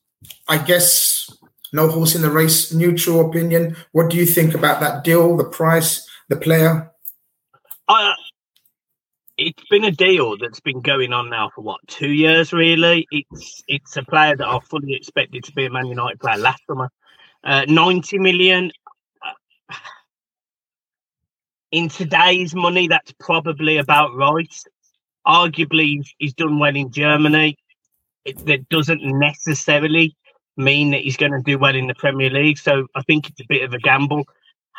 [0.47, 1.29] I guess
[1.73, 2.73] no horse in the race.
[2.73, 3.75] Neutral opinion.
[3.91, 6.91] What do you think about that deal, the price, the player?
[7.87, 8.15] I,
[9.47, 13.07] it's been a deal that's been going on now for what two years really.
[13.11, 16.61] It's it's a player that I fully expected to be a Man United player last
[16.67, 16.89] summer.
[17.43, 18.71] Uh, Ninety million.
[19.25, 19.75] uh,
[21.71, 24.53] In today's money, that's probably about right.
[25.27, 27.57] Arguably, he's- done well in Germany.
[28.25, 30.15] It, that doesn't necessarily
[30.57, 32.57] mean that he's going to do well in the Premier League.
[32.57, 34.25] So I think it's a bit of a gamble.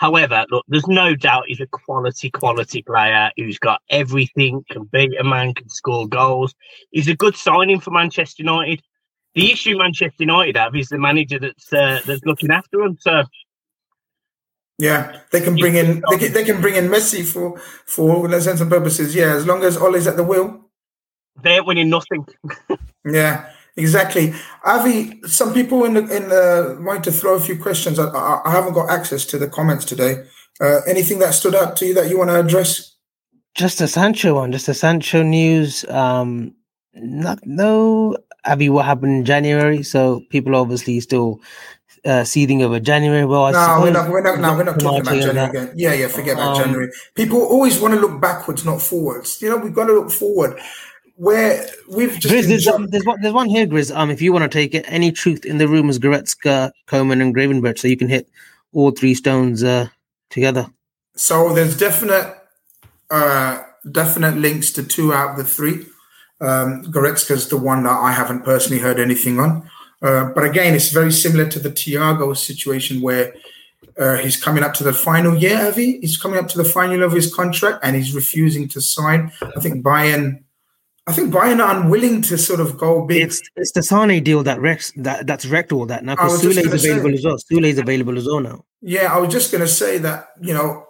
[0.02, 5.16] However, look, there's no doubt he's a quality, quality player who's got everything, can beat
[5.16, 6.56] a man, can score goals.
[6.90, 8.82] He's a good signing for Manchester United.
[9.36, 12.98] The issue Manchester United have is the manager that's uh, that's looking after him.
[13.00, 13.22] So
[14.76, 18.24] yeah, they can bring in they can, they can bring in Messi for for all
[18.24, 19.14] intents and purposes.
[19.14, 20.68] Yeah, as long as Ollie's at the wheel,
[21.44, 22.26] they're winning nothing.
[23.04, 24.34] yeah, exactly.
[24.66, 27.98] Avy, some people in the in the want to throw a few questions.
[27.98, 30.24] I, I, I haven't got access to the comments today.
[30.60, 32.96] Uh, anything that stood out to you that you want to address?
[33.54, 35.84] Just a Sancho one, just a Sancho news.
[35.88, 36.54] Um,
[36.94, 38.16] not, no,
[38.46, 39.82] Avy, what happened in January?
[39.82, 41.40] So people obviously still
[42.04, 43.24] uh, seething over January.
[43.24, 44.10] Well, I no, we're not.
[44.10, 44.40] We're not.
[44.40, 45.72] No, we're not talking about January again.
[45.76, 46.08] Yeah, yeah.
[46.08, 46.90] Forget about um, January.
[47.14, 49.40] People always want to look backwards, not forwards.
[49.40, 50.58] You know, we've got to look forward.
[51.16, 53.94] Where we've just Grizz, there's, um, there's, one, there's one here, Grizz.
[53.94, 57.34] Um, if you want to take it, any truth in the rumors, Goretzka, Coman, and
[57.34, 58.28] Gravenberch, so you can hit
[58.72, 59.88] all three stones uh,
[60.30, 60.66] together.
[61.14, 62.34] So there's definite,
[63.10, 65.86] uh, definite links to two out of the three.
[66.40, 69.70] Um, Goretzka's the one that I haven't personally heard anything on.
[70.00, 73.34] Uh, but again, it's very similar to the Thiago situation where
[73.98, 76.00] uh, he's coming up to the final year, Avy.
[76.00, 79.30] He's coming up to the final of his contract and he's refusing to sign.
[79.42, 80.41] I think Bayern.
[81.06, 83.22] I think Bayern are unwilling to sort of go big.
[83.22, 86.50] It's, it's the Sane deal that wrecks that that's wrecked all that now because Sule
[86.50, 87.36] is available say, as well.
[87.38, 88.64] Sule is available as well now.
[88.80, 90.86] Yeah, I was just going to say that you know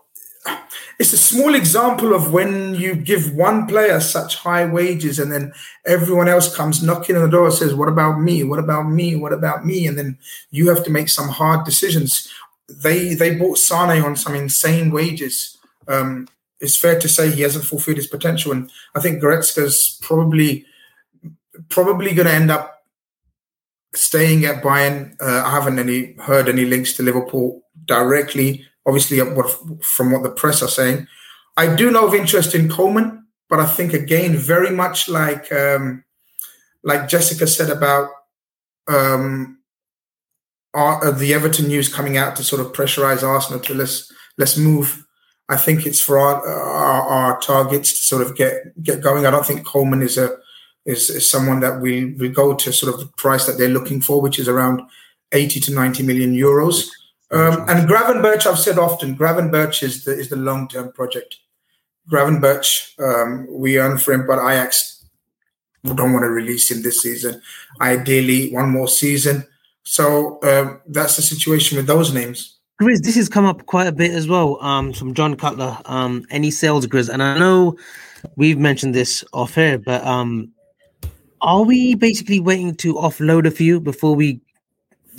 [0.99, 5.53] it's a small example of when you give one player such high wages and then
[5.87, 8.45] everyone else comes knocking on the door and says, What about me?
[8.45, 9.17] What about me?
[9.17, 9.87] What about me?
[9.87, 10.19] And then
[10.51, 12.33] you have to make some hard decisions.
[12.69, 15.57] They they bought Sane on some insane wages.
[15.89, 16.29] Um,
[16.63, 18.53] it's fair to say he hasn't fulfilled his potential.
[18.53, 20.65] And I think Goretzka's probably
[21.69, 22.85] probably going to end up
[23.95, 25.15] staying at Bayern.
[25.21, 29.19] Uh, I haven't any heard any links to Liverpool directly obviously
[29.81, 31.07] from what the press are saying.
[31.57, 36.05] I do know of interest in Coman, but I think again, very much like um,
[36.83, 38.09] like Jessica said about
[38.89, 39.59] um,
[40.75, 44.57] our, uh, the Everton news coming out to sort of pressurize Arsenal to let's let's
[44.57, 45.05] move.
[45.53, 49.27] I think it's for our, our, our targets to sort of get get going.
[49.27, 50.37] I don't think Coman is a
[50.85, 54.01] is, is someone that we will go to sort of the price that they're looking
[54.01, 54.81] for, which is around
[55.33, 56.89] eighty to ninety million euros.
[57.31, 61.37] Um, and Gravenberch, I've said often, Gravenberch is the is the long term project.
[62.11, 65.05] Gravenberch, um, we earn for him, but Ajax
[65.85, 67.41] don't want to release him this season.
[67.81, 69.47] Ideally, one more season.
[69.85, 72.59] So uh, that's the situation with those names.
[72.83, 75.78] Grizz, this has come up quite a bit as well um, from John Cutler.
[75.85, 77.09] Um, any sales, Grizz?
[77.09, 77.76] And I know
[78.37, 80.51] we've mentioned this off air, but um,
[81.41, 84.41] are we basically waiting to offload a few before we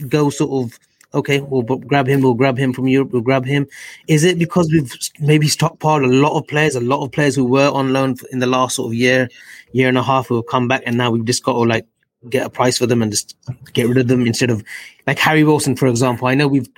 [0.09, 0.78] go sort of–
[1.14, 3.68] okay, we'll grab him, we'll grab him from Europe, we'll grab him.
[4.07, 7.45] Is it because we've maybe stockpiled a lot of players, a lot of players who
[7.45, 9.30] were on loan in the last sort of year,
[9.72, 11.86] year and a half who have come back, and now we've just got to like
[12.30, 13.36] get a price for them and just
[13.74, 14.63] get rid of them instead of
[15.07, 16.28] like Harry Wilson, for example.
[16.28, 16.69] I know we've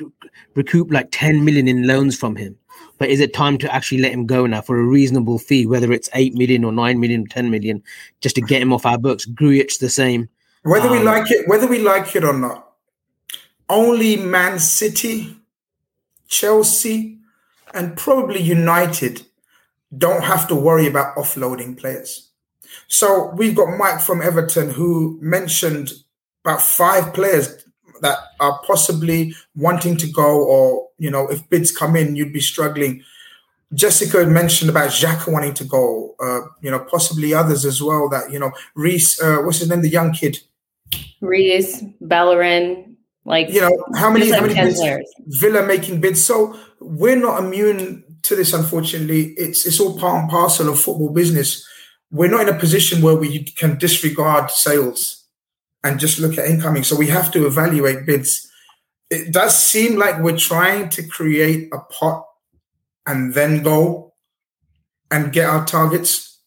[0.56, 2.58] recouped like 10 million in loans from him,
[2.98, 5.92] but is it time to actually let him go now for a reasonable fee, whether
[5.92, 7.84] it's 8 million or 9 million, or 10 million,
[8.22, 9.26] just to get him off our books?
[9.26, 10.30] Grujic the same.
[10.64, 12.74] Whether um, we like it, whether we like it or not,
[13.70, 15.36] only Man City,
[16.28, 17.20] Chelsea,
[17.74, 19.26] and probably United
[19.96, 22.25] don't have to worry about offloading players.
[22.88, 25.92] So we've got Mike from Everton who mentioned
[26.44, 27.66] about five players
[28.02, 32.42] that are possibly wanting to go, or you know, if bids come in, you'd be
[32.42, 33.04] struggling.
[33.74, 38.08] Jessica had mentioned about Xhaka wanting to go, uh, you know, possibly others as well.
[38.10, 40.38] That you know, Reese, uh, what's his name, the young kid,
[41.22, 44.80] Reese Bellerin, like you know, how many, how many bids,
[45.42, 46.24] Villa making bids.
[46.24, 49.34] So we're not immune to this, unfortunately.
[49.38, 51.68] It's it's all part and parcel of football business.
[52.12, 55.26] We're not in a position where we can disregard sales
[55.84, 56.84] and just look at incoming.
[56.84, 58.50] So we have to evaluate bids.
[59.10, 62.26] It does seem like we're trying to create a pot
[63.06, 64.14] and then go
[65.12, 66.40] and get our targets.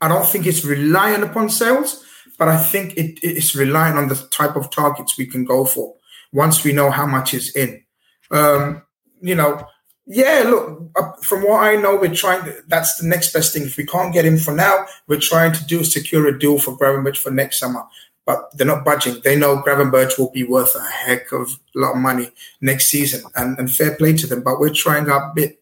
[0.00, 2.04] I don't think it's reliant upon sales,
[2.38, 5.94] but I think it, it's reliant on the type of targets we can go for
[6.32, 7.82] once we know how much is in.
[8.30, 8.82] Um,
[9.20, 9.66] you know,
[10.10, 13.64] yeah, look, uh, from what I know, we're trying to, that's the next best thing.
[13.64, 16.76] If we can't get him for now, we're trying to do secure a deal for
[16.76, 17.82] Gravenberch for next summer.
[18.24, 19.20] But they're not budging.
[19.22, 22.30] They know Gravenberch will be worth a heck of a lot of money
[22.62, 24.42] next season, and, and fair play to them.
[24.42, 25.60] But we're trying our bit.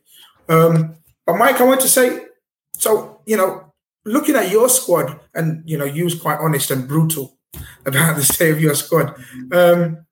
[0.49, 2.27] Um, but Mike, I want to say,
[2.73, 3.73] so you know,
[4.05, 7.37] looking at your squad, and you know, you was quite honest and brutal
[7.87, 9.15] about the state of your squad.
[9.53, 10.06] Um,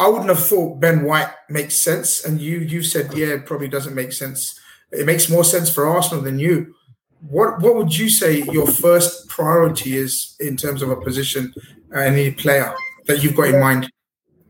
[0.00, 3.68] I wouldn't have thought Ben White makes sense, and you you said yeah, it probably
[3.68, 4.58] doesn't make sense.
[4.90, 6.74] It makes more sense for Arsenal than you.
[7.20, 11.52] What what would you say your first priority is in terms of a position,
[11.90, 12.74] and any player
[13.06, 13.90] that you've got in mind?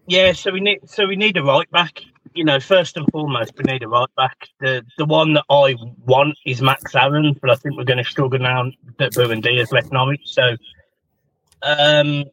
[0.07, 2.01] Yeah, so we need so we need a right back.
[2.35, 4.37] You know, first and foremost, we need a right back.
[4.61, 5.75] The the one that I
[6.07, 9.73] want is Max Aaron, but I think we're going to struggle now that Buendia has
[9.73, 10.23] left Norwich.
[10.27, 10.57] So,
[11.63, 12.25] um,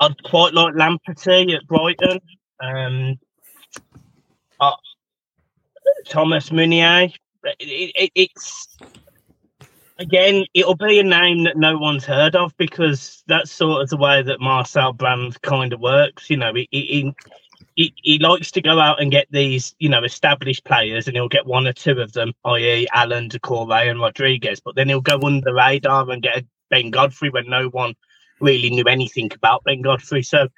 [0.00, 2.20] I'd quite like Lamptey at Brighton.
[2.60, 3.18] Um,
[4.60, 4.72] uh,
[6.06, 7.10] Thomas Meunier.
[7.44, 8.76] It, it, it's
[9.98, 13.96] again, it'll be a name that no one's heard of because that's sort of the
[13.96, 16.30] way that Marcel Brands kind of works.
[16.30, 17.12] You know, he, he,
[17.74, 21.28] he, he likes to go out and get these, you know, established players, and he'll
[21.28, 24.60] get one or two of them, i.e., Allan, Doucouré, and Rodriguez.
[24.60, 27.94] But then he'll go under the radar and get Ben Godfrey when no one
[28.40, 30.22] really knew anything about Ben Godfrey.
[30.22, 30.48] So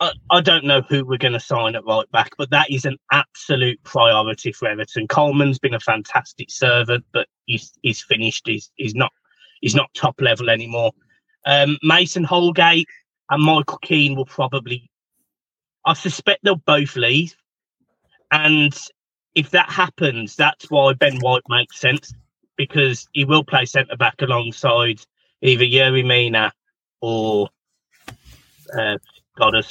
[0.00, 2.84] I, I don't know who we're going to sign at right back, but that is
[2.84, 5.08] an absolute priority for Everton.
[5.08, 8.46] Coleman's been a fantastic servant, but he's he's finished.
[8.46, 9.12] He's he's not
[9.60, 10.92] he's not top level anymore.
[11.46, 12.88] Um, Mason Holgate
[13.30, 14.90] and Michael Keane will probably.
[15.84, 17.34] I suspect they'll both leave,
[18.30, 18.76] and
[19.34, 22.12] if that happens, that's why Ben White makes sense
[22.56, 25.00] because he will play centre back alongside
[25.40, 26.52] either Yerry Mina
[27.00, 27.48] or
[28.76, 28.98] uh,
[29.36, 29.66] Goddard.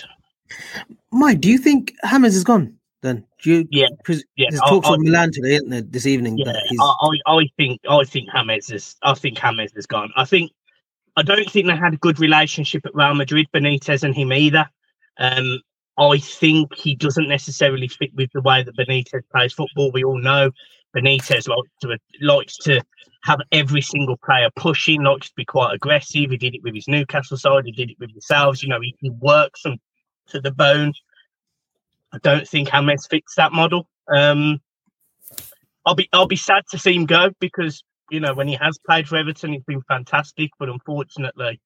[1.12, 2.78] Mike, do you think James is gone?
[3.02, 3.68] Then do you?
[3.70, 3.88] Yeah,
[4.36, 4.48] yeah.
[4.50, 5.82] There's talks from Milan today, isn't there?
[5.82, 6.38] This evening.
[6.38, 8.96] Yeah, I, I, think I think James is.
[9.04, 10.12] I think James is gone.
[10.16, 10.52] I think
[11.16, 14.70] I don't think they had a good relationship at Real Madrid, Benitez and him either.
[15.20, 15.62] Um,
[15.98, 19.92] I think he doesn't necessarily fit with the way that Benitez plays football.
[19.92, 20.52] We all know
[20.98, 22.82] Benitez likes to likes to
[23.24, 26.32] have every single player pushing, likes to be quite aggressive.
[26.32, 27.66] He did it with his Newcastle side.
[27.66, 28.64] He did it with himself.
[28.64, 29.78] You know, he, he works them
[30.28, 30.94] to the bone.
[32.14, 33.88] I don't think James fits that model.
[34.08, 34.62] Um,
[35.86, 38.78] I'll be I'll be sad to see him go because you know when he has
[38.86, 40.52] played for Everton, he's been fantastic.
[40.58, 41.60] But unfortunately,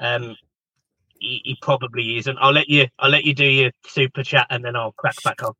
[0.00, 0.36] um,
[1.18, 2.38] he, he probably isn't.
[2.40, 5.42] I'll let you I'll let you do your super chat and then I'll crack back
[5.42, 5.52] on.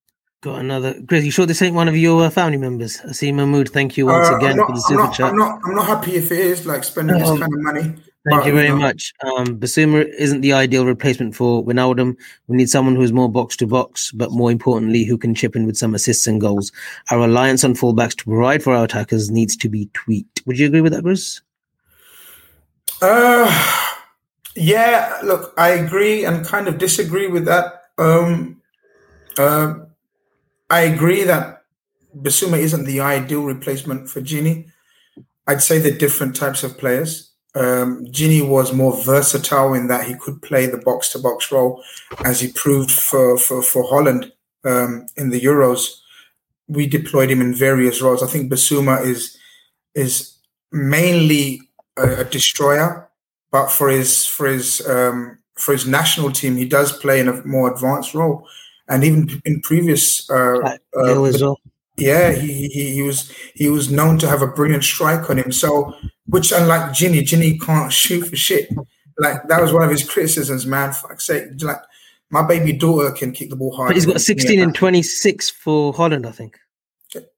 [0.45, 1.01] Got another.
[1.09, 2.99] Chris, you sure this ain't one of your uh, family members?
[3.01, 5.31] Asim Mahmood, thank you once uh, again not, for the super I'm not, chat.
[5.31, 7.83] I'm not, I'm not happy if it is like spending this um, kind of money.
[7.83, 8.77] Thank but, you very know.
[8.77, 9.15] much.
[9.25, 12.19] Um, Bissouma isn't the ideal replacement for Wijnaldum.
[12.49, 15.65] We need someone who's more box to box, but more importantly, who can chip in
[15.65, 16.73] with some assists and goals.
[17.11, 20.43] Our reliance on fullbacks to provide for our attackers needs to be tweaked.
[20.45, 21.41] Would you agree with that, Chris?
[23.01, 23.95] Uh,
[24.57, 25.21] yeah.
[25.25, 27.85] Look, I agree and kind of disagree with that.
[27.97, 28.61] Um,
[29.39, 29.77] uh,
[30.75, 31.63] I agree that
[32.21, 34.73] Bissouma isn't the ideal replacement for Gini.
[35.47, 37.31] I'd say they're different types of players.
[37.55, 41.81] Um, Gini was more versatile in that he could play the box to box role,
[42.25, 44.33] as he proved for for, for Holland
[44.65, 45.83] um, in the Euros.
[46.67, 48.25] We deployed him in various roles.
[48.25, 49.39] I think Bissouma is
[49.95, 50.15] is
[50.73, 51.61] mainly
[51.97, 53.09] a, a destroyer,
[53.53, 57.45] but for his for his um, for his national team, he does play in a
[57.45, 58.49] more advanced role
[58.89, 61.55] and even in previous uh, uh,
[61.97, 65.53] yeah he, he he was he was known to have a brilliant strike on him.
[65.53, 65.95] So
[66.27, 68.69] which unlike Gini Gini can't shoot for shit.
[69.19, 71.63] Like that was one of his criticisms man fuck's sake.
[71.63, 71.79] Like
[72.31, 73.89] my baby daughter can kick the ball hard.
[73.89, 76.59] But he's got 16 and 26 for Holland I think.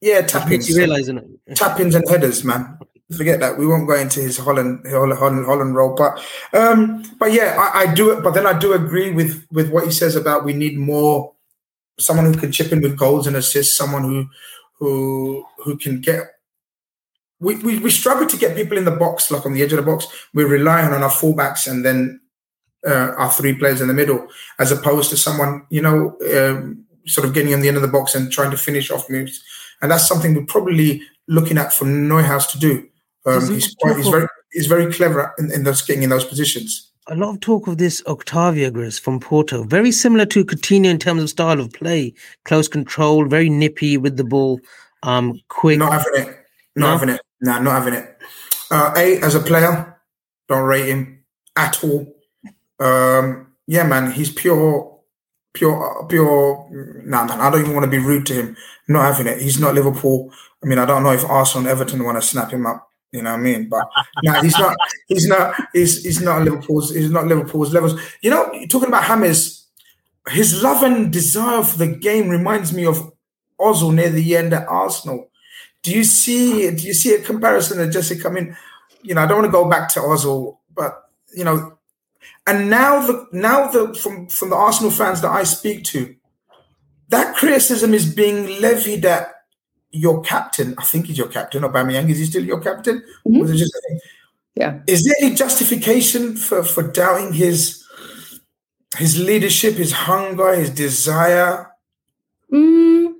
[0.00, 0.22] Yeah
[0.68, 1.24] you realize it?
[1.54, 2.78] Tap-ins and headers man.
[3.16, 3.56] Forget that.
[3.56, 6.18] We won't go into his Holland Holland, Holland role but
[6.54, 9.84] um but yeah I, I do it but then I do agree with with what
[9.84, 11.35] he says about we need more
[11.98, 14.28] someone who can chip in with goals and assists, someone who
[14.78, 16.22] who who can get.
[17.38, 19.76] We, we, we struggle to get people in the box, like on the edge of
[19.76, 20.06] the box.
[20.32, 22.18] We're relying on our fullbacks and then
[22.86, 24.26] uh, our three players in the middle,
[24.58, 27.88] as opposed to someone you know um, sort of getting on the end of the
[27.88, 29.42] box and trying to finish off moves.
[29.82, 32.88] And that's something we're probably looking at for Neuhaus to do.
[33.26, 36.85] Um, he's quite, he's very he's very clever in, in those getting in those positions
[37.08, 40.98] a lot of talk of this Octavio Grizz from Porto, very similar to Coutinho in
[40.98, 42.12] terms of style of play,
[42.44, 44.60] close control, very nippy with the ball,
[45.02, 45.78] um, quick.
[45.78, 46.38] Not having it.
[46.74, 46.92] Not no?
[46.98, 47.20] having it.
[47.40, 48.18] No, not having it.
[48.70, 49.96] Uh, a as a player,
[50.48, 52.12] don't rate him at all.
[52.80, 54.98] Um, yeah, man, he's pure,
[55.54, 57.02] pure, pure.
[57.04, 58.56] Nah, man, I don't even want to be rude to him.
[58.88, 59.40] Not having it.
[59.40, 60.32] He's not Liverpool.
[60.62, 62.88] I mean, I don't know if Arsenal and Everton want to snap him up.
[63.16, 63.68] You know what I mean?
[63.68, 63.86] But
[64.22, 64.76] no, he's not.
[65.08, 65.54] He's not.
[65.72, 66.94] He's he's not Liverpool's.
[66.94, 67.98] He's not Liverpool's levels.
[68.20, 69.66] You know, talking about Hammers,
[70.28, 73.12] his love and desire for the game reminds me of
[73.58, 75.30] Ozil near the end at Arsenal.
[75.82, 76.70] Do you see?
[76.70, 78.28] Do you see a comparison of Jessica?
[78.28, 78.56] I mean,
[79.02, 81.78] you know, I don't want to go back to Ozil, but you know,
[82.46, 86.14] And now the now the from from the Arsenal fans that I speak to,
[87.08, 89.35] that criticism is being levied at
[89.90, 90.74] your captain.
[90.78, 92.10] I think he's your captain, Aubameyang.
[92.10, 93.02] Is he still your captain?
[93.26, 93.40] Mhm.
[93.40, 93.76] Was it just,
[94.54, 94.80] Yeah.
[94.86, 97.82] Is there any justification for for doubting his
[98.96, 101.70] his leadership, his hunger, his desire?
[102.52, 103.12] Mm,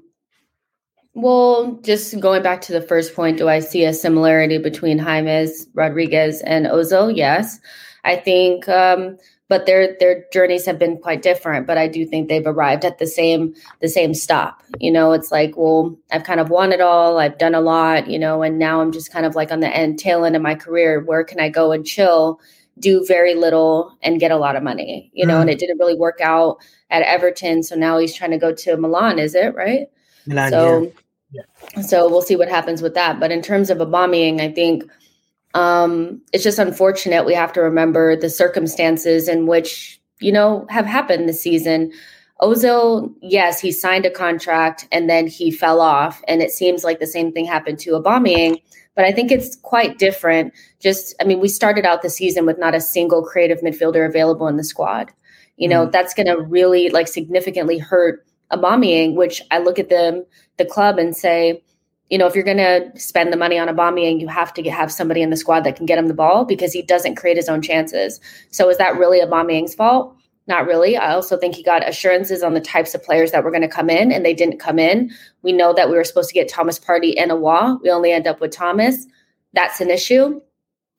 [1.14, 5.67] well, just going back to the first point, do I see a similarity between James
[5.75, 7.14] Rodriguez and Ozil?
[7.14, 7.59] Yes,
[8.05, 11.66] I think, um, but their their journeys have been quite different.
[11.66, 14.62] But I do think they've arrived at the same the same stop.
[14.80, 17.18] You know, it's like, well, I've kind of won it all.
[17.18, 18.09] I've done a lot.
[18.09, 20.42] You know, and now I'm just kind of like on the end tail end of
[20.42, 21.01] my career.
[21.05, 22.40] Where can I go and chill?
[22.78, 25.40] Do very little and get a lot of money, you know, Mm.
[25.42, 26.59] and it didn't really work out
[26.90, 27.62] at Everton.
[27.62, 29.86] So now he's trying to go to Milan, is it right?
[30.26, 30.92] Milan, So,
[31.32, 31.80] yeah.
[31.82, 33.18] so we'll see what happens with that.
[33.18, 34.84] But in terms of Aubameyang I think
[35.57, 37.25] um, it's just unfortunate.
[37.25, 41.93] We have to remember the circumstances in which you know have happened this season.
[42.43, 47.01] Ozil, yes, he signed a contract and then he fell off, and it seems like
[47.01, 48.61] the same thing happened to Aubameyang.
[48.95, 50.53] But I think it's quite different.
[50.79, 54.49] Just, I mean, we started out the season with not a single creative midfielder available
[54.49, 55.11] in the squad.
[55.57, 60.25] You know, that's going to really like significantly hurt Aubameyang, which I look at them,
[60.59, 61.63] the club, and say,
[62.11, 64.75] you know, if you're going to spend the money on Aubameyang, you have to get,
[64.75, 67.37] have somebody in the squad that can get him the ball because he doesn't create
[67.37, 68.21] his own chances.
[68.51, 70.15] So is that really Aubameyang's fault?
[70.47, 70.97] Not really.
[70.97, 73.69] I also think he got assurances on the types of players that were going to
[73.69, 75.11] come in, and they didn't come in.
[75.43, 77.83] We know that we were supposed to get Thomas Partey and Aouar.
[77.83, 79.07] We only end up with Thomas.
[79.53, 80.41] That's an issue.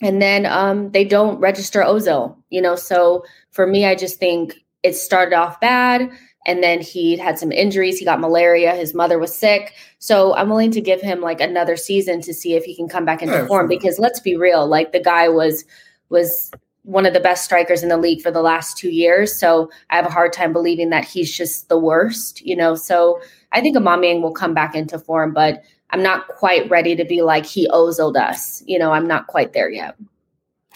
[0.01, 2.76] And then um, they don't register Ozil, you know.
[2.76, 6.12] So for me, I just think it started off bad
[6.47, 10.49] and then he had some injuries he got malaria his mother was sick so i'm
[10.49, 13.35] willing to give him like another season to see if he can come back into
[13.35, 15.63] Yeah, form because let's be real like the guy was
[16.09, 16.51] was
[16.83, 19.95] one of the best strikers in the league for the last two years so i
[19.97, 23.19] have a hard time believing that he's just the worst you know so
[23.51, 27.21] i think Aubameyang will come back into form but i'm not quite ready to be
[27.21, 29.95] like he oziled us you know i'm not quite there yet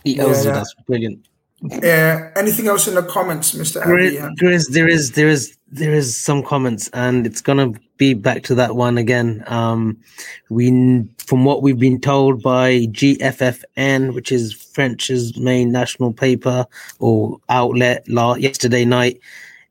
[0.03, 0.49] He Yeah, owes it.
[0.49, 0.53] yeah.
[0.55, 1.27] That's brilliant.
[1.71, 3.83] Uh, anything else in the comments, Mr.
[3.83, 4.35] Grizz, Avy?
[4.41, 8.55] Grizz, there is there is there is some comments, and it's gonna be back to
[8.55, 9.43] that one again.
[9.47, 9.97] Um,
[10.49, 16.65] we from what we've been told by GFFN, which is French's main national paper
[16.99, 19.19] or outlet, la- yesterday night,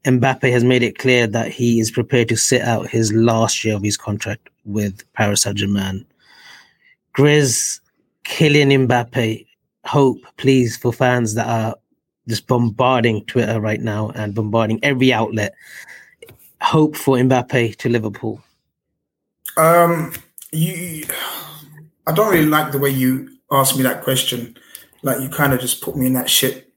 [0.05, 3.76] Mbappe has made it clear that he is prepared to sit out his last year
[3.76, 6.07] of his contract with Paris Saint Germain.
[7.14, 7.80] Grizz,
[8.24, 9.46] Kylian Mbappe,
[9.84, 11.74] hope, please, for fans that are
[12.31, 15.55] just bombarding Twitter right now and bombarding every outlet.
[16.62, 18.41] Hope for Mbappe to Liverpool.
[19.57, 20.12] Um,
[20.53, 21.05] you,
[22.07, 24.57] I don't really like the way you asked me that question.
[25.03, 26.70] Like you kind of just put me in that shit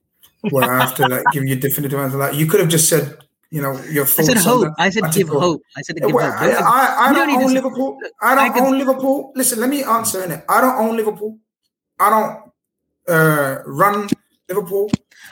[0.49, 2.17] where I have to like give you a definitive answer.
[2.17, 3.17] Like you could have just said,
[3.51, 4.29] you know, your thoughts.
[4.29, 4.73] I said hope.
[4.79, 5.61] I said give hope.
[5.77, 6.41] I said give Well, hope.
[6.41, 7.99] I, Don't- I, I don't don't own Liverpool.
[8.21, 9.31] I I don't could- own Liverpool.
[9.35, 10.43] Listen, let me answer in it.
[10.49, 11.37] I don't own Liverpool.
[11.99, 12.51] I don't
[13.07, 14.09] uh, run
[14.53, 14.89] Liverpool.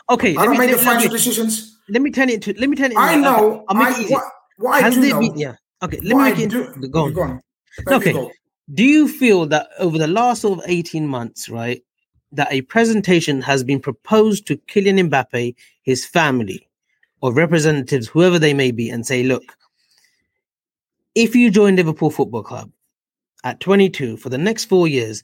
[0.09, 1.78] Okay, I let don't me, make the financial me, decisions.
[1.89, 2.97] let me turn it to let me turn it.
[2.97, 3.65] I okay, know.
[3.67, 4.13] I'll make I, it easy.
[4.13, 4.24] what,
[4.57, 5.34] what I do know.
[5.36, 5.55] yeah.
[5.84, 7.13] Okay, let me I make it do- go on.
[7.13, 7.41] Go on.
[7.88, 8.13] Okay.
[8.13, 8.32] go.
[8.74, 11.84] Do you feel that over the last sort of 18 months, right,
[12.32, 16.67] that a presentation has been proposed to Kylian Mbappe, his family,
[17.22, 19.43] or representatives, whoever they may be, and say, look,
[21.15, 22.72] if you join Liverpool Football Club
[23.43, 25.24] at 22 for the next four years,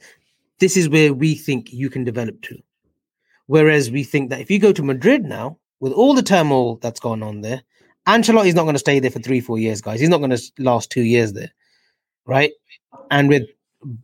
[0.60, 2.58] this is where we think you can develop to.
[3.48, 7.00] Whereas we think that if you go to Madrid now, with all the turmoil that's
[7.00, 7.62] gone on there,
[8.08, 10.00] Ancelotti's not going to stay there for three, four years, guys.
[10.00, 11.52] He's not going to last two years there,
[12.26, 12.52] right?
[13.12, 13.43] And with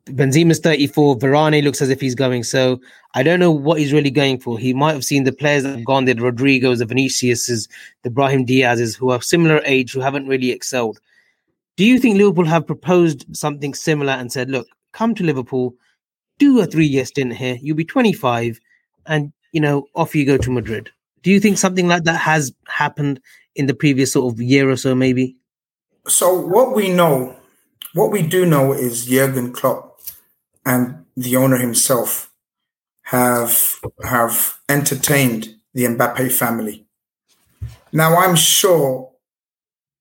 [0.06, 2.44] Benzema's 34, Varane looks as if he's going.
[2.44, 2.80] So
[3.16, 4.60] I don't know what he's really going for.
[4.60, 7.70] He might have seen the players that have gone there, the Rodrigos, the Viniciuses,
[8.04, 11.00] the Brahim Diaz's, who are similar age, who haven't really excelled.
[11.76, 15.74] Do you think Liverpool have proposed something similar and said, look, come to Liverpool,
[16.38, 18.60] do a three-year stint here, you'll be 25,
[19.06, 20.90] and you know, off you go to Madrid.
[21.22, 23.22] Do you think something like that has happened
[23.56, 25.38] in the previous sort of year or so, maybe?
[26.08, 27.36] So what we know,
[27.94, 30.00] what we do know is Jurgen Klopp
[30.66, 32.32] and the owner himself
[33.04, 36.86] have have entertained the Mbappe family.
[37.92, 39.12] Now I'm sure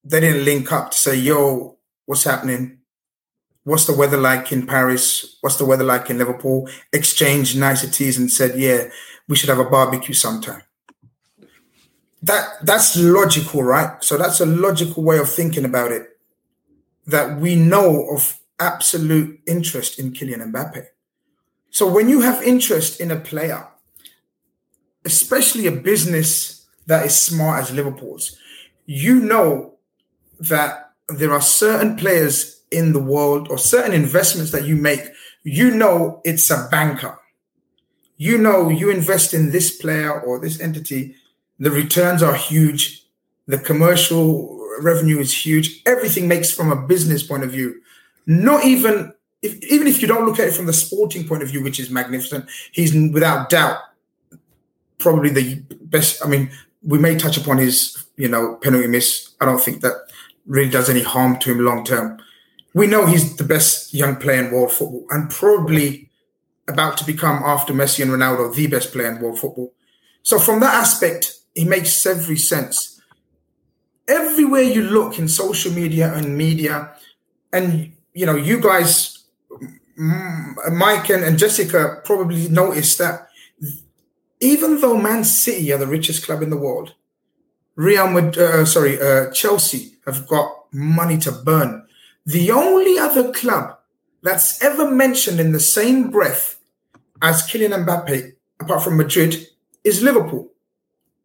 [0.04, 2.78] they didn't link up to say, "Yo, what's happening?
[3.64, 5.36] What's the weather like in Paris?
[5.40, 8.88] What's the weather like in Liverpool?" Exchange niceties and said, "Yeah,
[9.28, 10.62] we should have a barbecue sometime."
[12.22, 14.02] That that's logical, right?
[14.02, 16.18] So that's a logical way of thinking about it
[17.06, 20.86] that we know of absolute interest in Kylian Mbappe.
[21.70, 23.66] So when you have interest in a player,
[25.04, 28.36] especially a business that is smart as Liverpool's,
[28.86, 29.74] you know
[30.38, 35.02] that there are certain players in the world or certain investments that you make,
[35.42, 37.18] you know it's a banker.
[38.16, 41.16] You know you invest in this player or this entity,
[41.58, 43.04] the returns are huge,
[43.46, 47.80] the commercial revenue is huge, everything makes from a business point of view.
[48.26, 49.12] Not even
[49.42, 51.80] if, even if you don't look at it from the sporting point of view, which
[51.80, 53.78] is magnificent, he's without doubt
[54.98, 56.24] probably the best.
[56.24, 56.50] I mean,
[56.82, 59.34] we may touch upon his, you know, penalty miss.
[59.40, 59.94] I don't think that
[60.46, 62.20] really does any harm to him long term.
[62.74, 66.10] We know he's the best young player in world football and probably
[66.68, 69.72] about to become, after Messi and Ronaldo, the best player in world football.
[70.22, 73.00] So, from that aspect, he makes every sense.
[74.08, 76.94] Everywhere you look in social media and media,
[77.52, 79.24] and you know, you guys,
[79.96, 83.28] Mike and, and Jessica probably noticed that
[84.40, 86.94] even though Man City are the richest club in the world,
[87.76, 91.86] Real Madrid, uh, sorry, uh, Chelsea have got money to burn.
[92.26, 93.78] The only other club
[94.22, 96.60] that's ever mentioned in the same breath
[97.20, 99.46] as Kylian Mbappe, apart from Madrid,
[99.84, 100.52] is Liverpool.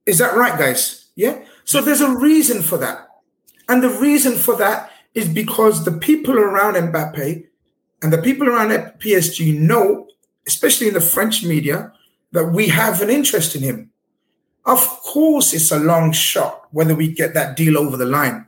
[0.06, 1.10] Is that right, guys?
[1.16, 1.44] Yeah.
[1.66, 3.08] So there's a reason for that.
[3.70, 7.46] And the reason for that is because the people around Mbappe
[8.02, 8.70] and the people around
[9.00, 10.08] PSG know,
[10.48, 11.92] especially in the French media,
[12.32, 13.92] that we have an interest in him.
[14.66, 18.48] Of course, it's a long shot whether we get that deal over the line.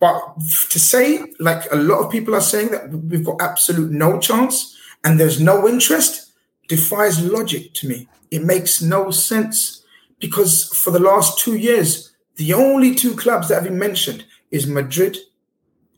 [0.00, 0.22] But
[0.70, 4.76] to say, like a lot of people are saying, that we've got absolute no chance
[5.04, 6.32] and there's no interest
[6.68, 8.08] defies logic to me.
[8.30, 9.84] It makes no sense
[10.20, 14.66] because for the last two years, the only two clubs that have been mentioned is
[14.66, 15.16] Madrid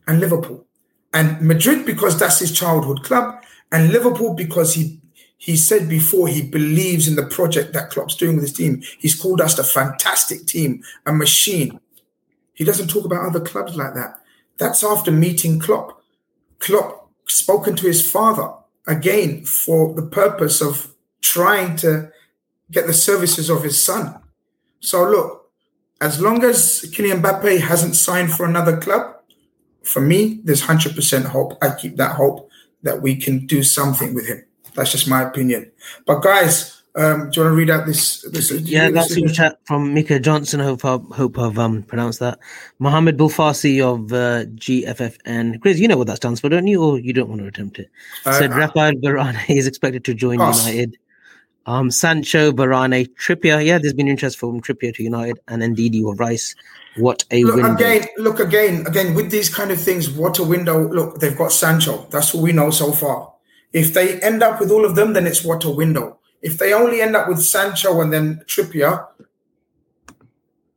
[0.07, 0.65] and Liverpool.
[1.13, 4.99] And Madrid because that's his childhood club, and Liverpool because he
[5.37, 8.83] he said before he believes in the project that Klopp's doing with his team.
[8.99, 11.79] He's called us a fantastic team, a machine.
[12.61, 14.21] He doesn't talk about other clubs like that.
[14.59, 15.99] That's after meeting Klopp.
[16.59, 18.53] Klopp spoken to his father
[18.85, 22.11] again for the purpose of trying to
[22.69, 24.21] get the services of his son.
[24.79, 25.49] So look,
[26.01, 29.15] as long as Kylian Mbappe hasn't signed for another club,
[29.81, 31.57] for me, there's 100% hope.
[31.63, 32.47] I keep that hope
[32.83, 34.45] that we can do something with him.
[34.75, 35.71] That's just my opinion.
[36.05, 38.21] But guys, um, do you want to read out this?
[38.23, 40.59] this yeah, that's super chat from Mika Johnson.
[40.59, 42.37] Hope I hope I've um, pronounced that.
[42.79, 45.61] Mohammed Bouhafsi of uh, GFFN.
[45.61, 46.83] Chris, you know what that stands for, don't you?
[46.83, 47.89] Or you don't want to attempt it?
[48.25, 50.67] Uh, Said uh, Rafael Varane is expected to join pass.
[50.67, 50.97] United.
[51.65, 53.63] Um, Sancho, Varane, Trippier.
[53.65, 56.55] Yeah, there's been interest from Trippier to United, and Ndidi or Rice.
[56.97, 57.73] What a look, window!
[57.73, 60.09] Again, look again, again with these kind of things.
[60.09, 60.89] What a window!
[60.89, 62.05] Look, they've got Sancho.
[62.09, 63.31] That's what we know so far.
[63.71, 66.19] If they end up with all of them, then it's what a window.
[66.41, 69.07] If they only end up with Sancho and then Trippier,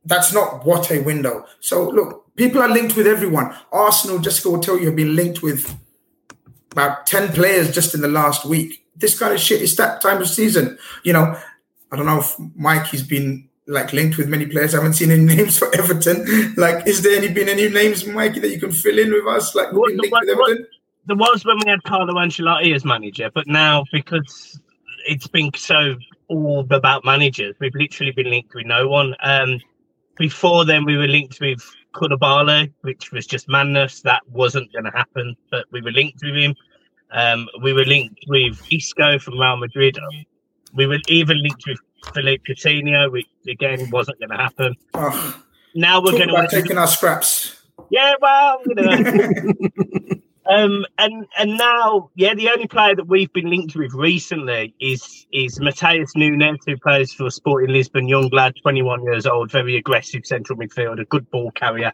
[0.05, 1.45] that's not what a window.
[1.59, 3.55] So look, people are linked with everyone.
[3.71, 5.75] Arsenal, Jessica will tell you, have been linked with
[6.71, 8.85] about 10 players just in the last week.
[8.95, 10.77] This kind of shit is that time of season.
[11.03, 11.37] You know,
[11.91, 14.73] I don't know if Mike has been like linked with many players.
[14.73, 16.53] I haven't seen any names for Everton.
[16.55, 19.55] Like, is there any been any names, Mikey, that you can fill in with us?
[19.55, 20.57] Like, what, linked what, with Everton?
[20.59, 20.69] What,
[21.07, 24.59] there was when we had Carlo Ancelotti as manager, but now because
[25.05, 25.95] it's been so
[26.27, 29.15] all about managers, we've literally been linked with no one.
[29.23, 29.59] Um,
[30.17, 34.01] before then, we were linked with Koulibaly, which was just madness.
[34.01, 36.55] That wasn't going to happen, but we were linked with him.
[37.11, 39.97] Um, we were linked with Isco from Real Madrid.
[40.73, 41.79] We were even linked with
[42.13, 44.75] Philippe Coutinho, which again wasn't going to happen.
[44.93, 45.41] Oh,
[45.75, 47.61] now we're going to taking our scraps.
[47.89, 50.15] Yeah, well, you know.
[50.47, 55.25] Um, and and now, yeah, the only player that we've been linked with recently is
[55.31, 60.25] is Matheus Nunes, who plays for Sporting Lisbon, young lad, 21 years old, very aggressive
[60.25, 61.91] central midfielder, good ball carrier,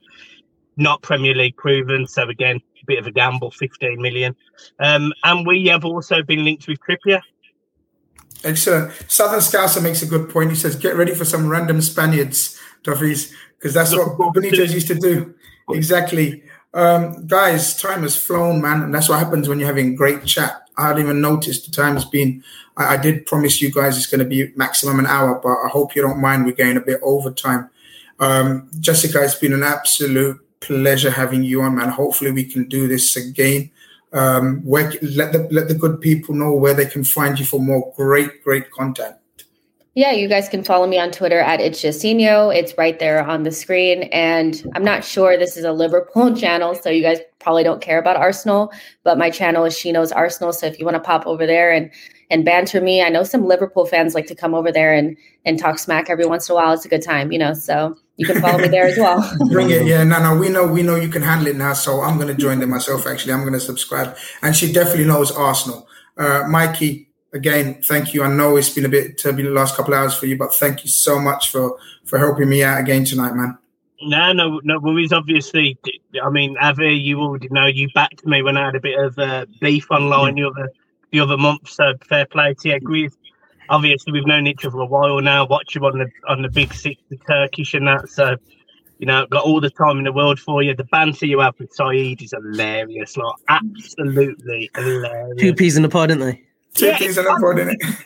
[0.76, 2.06] not Premier League proven.
[2.08, 4.36] So again, a bit of a gamble, 15 million.
[4.80, 7.22] Um, and we have also been linked with Trippier.
[8.44, 8.92] Excellent.
[9.08, 10.50] Southern Scouser makes a good point.
[10.50, 14.96] He says, "Get ready for some random Spaniards, Duffy's, because that's what Benitez used to
[14.96, 15.36] do."
[15.70, 16.44] Exactly.
[16.74, 20.68] Um, guys, time has flown, man, and that's what happens when you're having great chat.
[20.78, 22.44] I hadn't even noticed the time has been.
[22.78, 25.68] I, I did promise you guys it's going to be maximum an hour, but I
[25.68, 26.46] hope you don't mind.
[26.46, 27.70] We're going a bit over time.
[28.20, 31.90] Um, Jessica, it's been an absolute pleasure having you on, man.
[31.90, 33.72] Hopefully, we can do this again.
[34.14, 37.60] Um, where, let the let the good people know where they can find you for
[37.60, 39.16] more great, great content.
[39.94, 42.56] Yeah, you guys can follow me on Twitter at It's Jacinho.
[42.56, 44.04] It's right there on the screen.
[44.04, 48.00] And I'm not sure this is a Liverpool channel, so you guys probably don't care
[48.00, 48.72] about Arsenal,
[49.04, 50.54] but my channel is She Knows Arsenal.
[50.54, 51.92] So if you want to pop over there and
[52.32, 53.04] and banter me.
[53.04, 56.26] I know some Liverpool fans like to come over there and and talk smack every
[56.26, 56.72] once in a while.
[56.72, 57.54] It's a good time, you know.
[57.54, 59.20] So you can follow me there as well.
[59.50, 60.04] Bring it, yeah.
[60.04, 61.74] No, no, we know, we know you can handle it now.
[61.74, 63.06] So I'm going to join them myself.
[63.06, 65.88] Actually, I'm going to subscribe, and she definitely knows Arsenal.
[66.18, 68.24] Uh, Mikey, again, thank you.
[68.24, 70.84] I know it's been a bit turbulent the last couple hours for you, but thank
[70.84, 73.58] you so much for for helping me out again tonight, man.
[74.04, 75.14] No, no, no worries.
[75.14, 75.78] Obviously,
[76.22, 79.18] I mean, Avy, you already know you backed me when I had a bit of
[79.20, 80.70] uh, beef online the other
[81.12, 81.70] the other month.
[81.70, 82.76] So fair play to you.
[82.76, 83.12] Agreed.
[83.70, 85.46] Obviously, we've known each other for a while now.
[85.46, 88.10] Watch you on the on the big six, the Turkish and that.
[88.10, 88.38] So
[88.98, 90.76] you know, got all the time in the world for you.
[90.76, 93.18] The banter you have with Saeed is hilarious.
[93.18, 95.42] Like absolutely hilarious.
[95.42, 96.44] Two peas in the pod, didn't they?
[96.74, 98.06] Two yeah, peas in the pod, didn't it?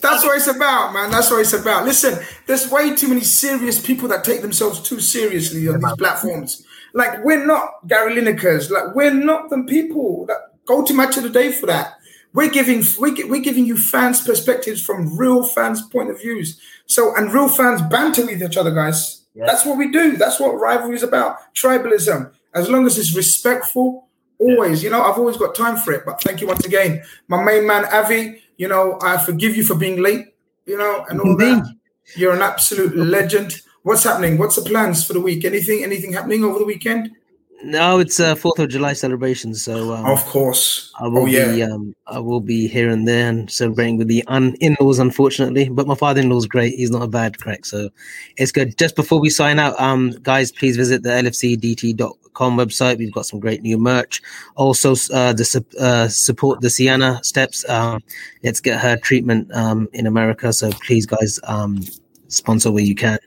[0.00, 1.10] That's what it's about, man.
[1.10, 1.84] That's what it's about.
[1.84, 6.64] Listen, there's way too many serious people that take themselves too seriously on these platforms.
[6.92, 8.70] Like we're not Gary Linekers.
[8.70, 11.94] Like we're not the people that go to match of the day for that.
[12.32, 16.60] We're giving we're, we're giving you fans' perspectives from real fans' point of views.
[16.86, 19.22] So and real fans banter with each other, guys.
[19.34, 19.46] Yeah.
[19.46, 20.16] That's what we do.
[20.16, 21.38] That's what rivalry is about.
[21.54, 22.32] Tribalism.
[22.54, 24.03] As long as it's respectful,
[24.44, 24.82] always.
[24.82, 24.88] Yeah.
[24.88, 26.04] You know, I've always got time for it.
[26.04, 28.42] But thank you once again, my main man Avy.
[28.56, 30.26] You know, I forgive you for being late.
[30.66, 31.66] You know, and all that.
[32.16, 33.60] You're an absolute legend.
[33.82, 34.38] What's happening?
[34.38, 35.44] What's the plans for the week?
[35.44, 35.82] Anything?
[35.82, 37.10] Anything happening over the weekend?
[37.62, 41.26] No, it's a uh, Fourth of July celebration, so um, of course I will oh,
[41.26, 41.52] yeah.
[41.52, 45.70] be um, I will be here and there and celebrating with the un- in-laws, unfortunately.
[45.70, 47.88] But my father-in-law's great; he's not a bad crack, so
[48.36, 48.76] it's good.
[48.76, 52.98] Just before we sign out, um, guys, please visit the lfcdt.com website.
[52.98, 54.20] We've got some great new merch.
[54.56, 57.66] Also, uh, the uh, support the Sienna steps.
[57.68, 58.02] Um,
[58.42, 60.52] let's get her treatment um, in America.
[60.52, 61.80] So please, guys, um,
[62.28, 63.18] sponsor where you can.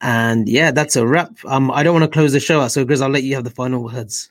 [0.00, 1.32] And yeah, that's a wrap.
[1.44, 3.44] Um, I don't want to close the show out, so Grizz, I'll let you have
[3.44, 4.30] the final words.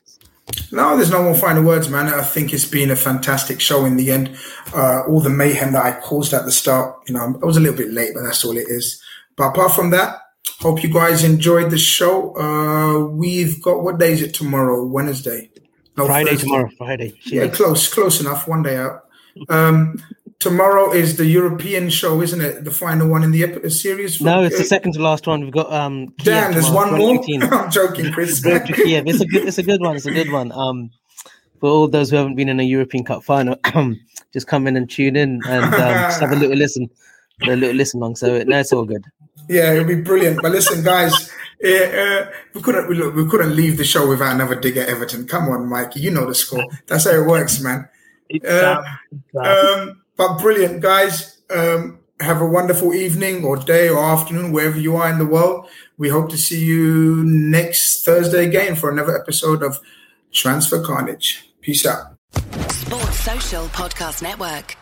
[0.70, 2.06] No, there's no more final words, man.
[2.06, 4.36] I think it's been a fantastic show in the end.
[4.74, 7.60] Uh, all the mayhem that I caused at the start, you know, I was a
[7.60, 9.02] little bit late, but that's all it is.
[9.36, 10.18] But apart from that,
[10.60, 12.36] hope you guys enjoyed the show.
[12.36, 14.84] Uh, we've got what day is it tomorrow?
[14.84, 15.50] Wednesday.
[15.96, 16.44] No, Friday Thursday.
[16.44, 16.70] tomorrow.
[16.76, 17.14] Friday.
[17.24, 18.46] Yeah, close, close enough.
[18.46, 19.04] One day out.
[19.48, 20.02] Um,
[20.44, 22.64] tomorrow is the European show, isn't it?
[22.64, 24.20] The final one in the series.
[24.20, 25.40] no, it's the second to last one.
[25.40, 26.08] We've got um.
[26.18, 27.24] Kiev Damn, there's one more.
[27.52, 28.42] I'm joking, Chris.
[28.42, 29.06] Kiev.
[29.06, 29.48] It's a good.
[29.48, 29.96] It's a good one.
[29.96, 30.52] It's a good one.
[30.52, 30.90] Um,
[31.60, 33.56] for all those who haven't been in a European Cup final,
[34.34, 36.90] just come in and tune in and um, just have a little listen,
[37.42, 38.14] a little listen long.
[38.14, 39.04] So no, it's all good.
[39.48, 40.42] Yeah, it'll be brilliant.
[40.42, 41.12] But listen, guys,
[41.64, 45.26] uh, we couldn't we, we couldn't leave the show without another dig at Everton.
[45.26, 46.64] Come on, Mikey, you know the score.
[46.86, 47.88] That's how it works, man.
[48.46, 48.82] Uh,
[49.42, 51.42] um, but brilliant, guys.
[51.50, 55.68] Um, have a wonderful evening or day or afternoon, wherever you are in the world.
[55.98, 59.80] We hope to see you next Thursday again for another episode of
[60.32, 61.50] Transfer Carnage.
[61.60, 62.16] Peace out.
[62.70, 64.76] Sports Social Podcast Network.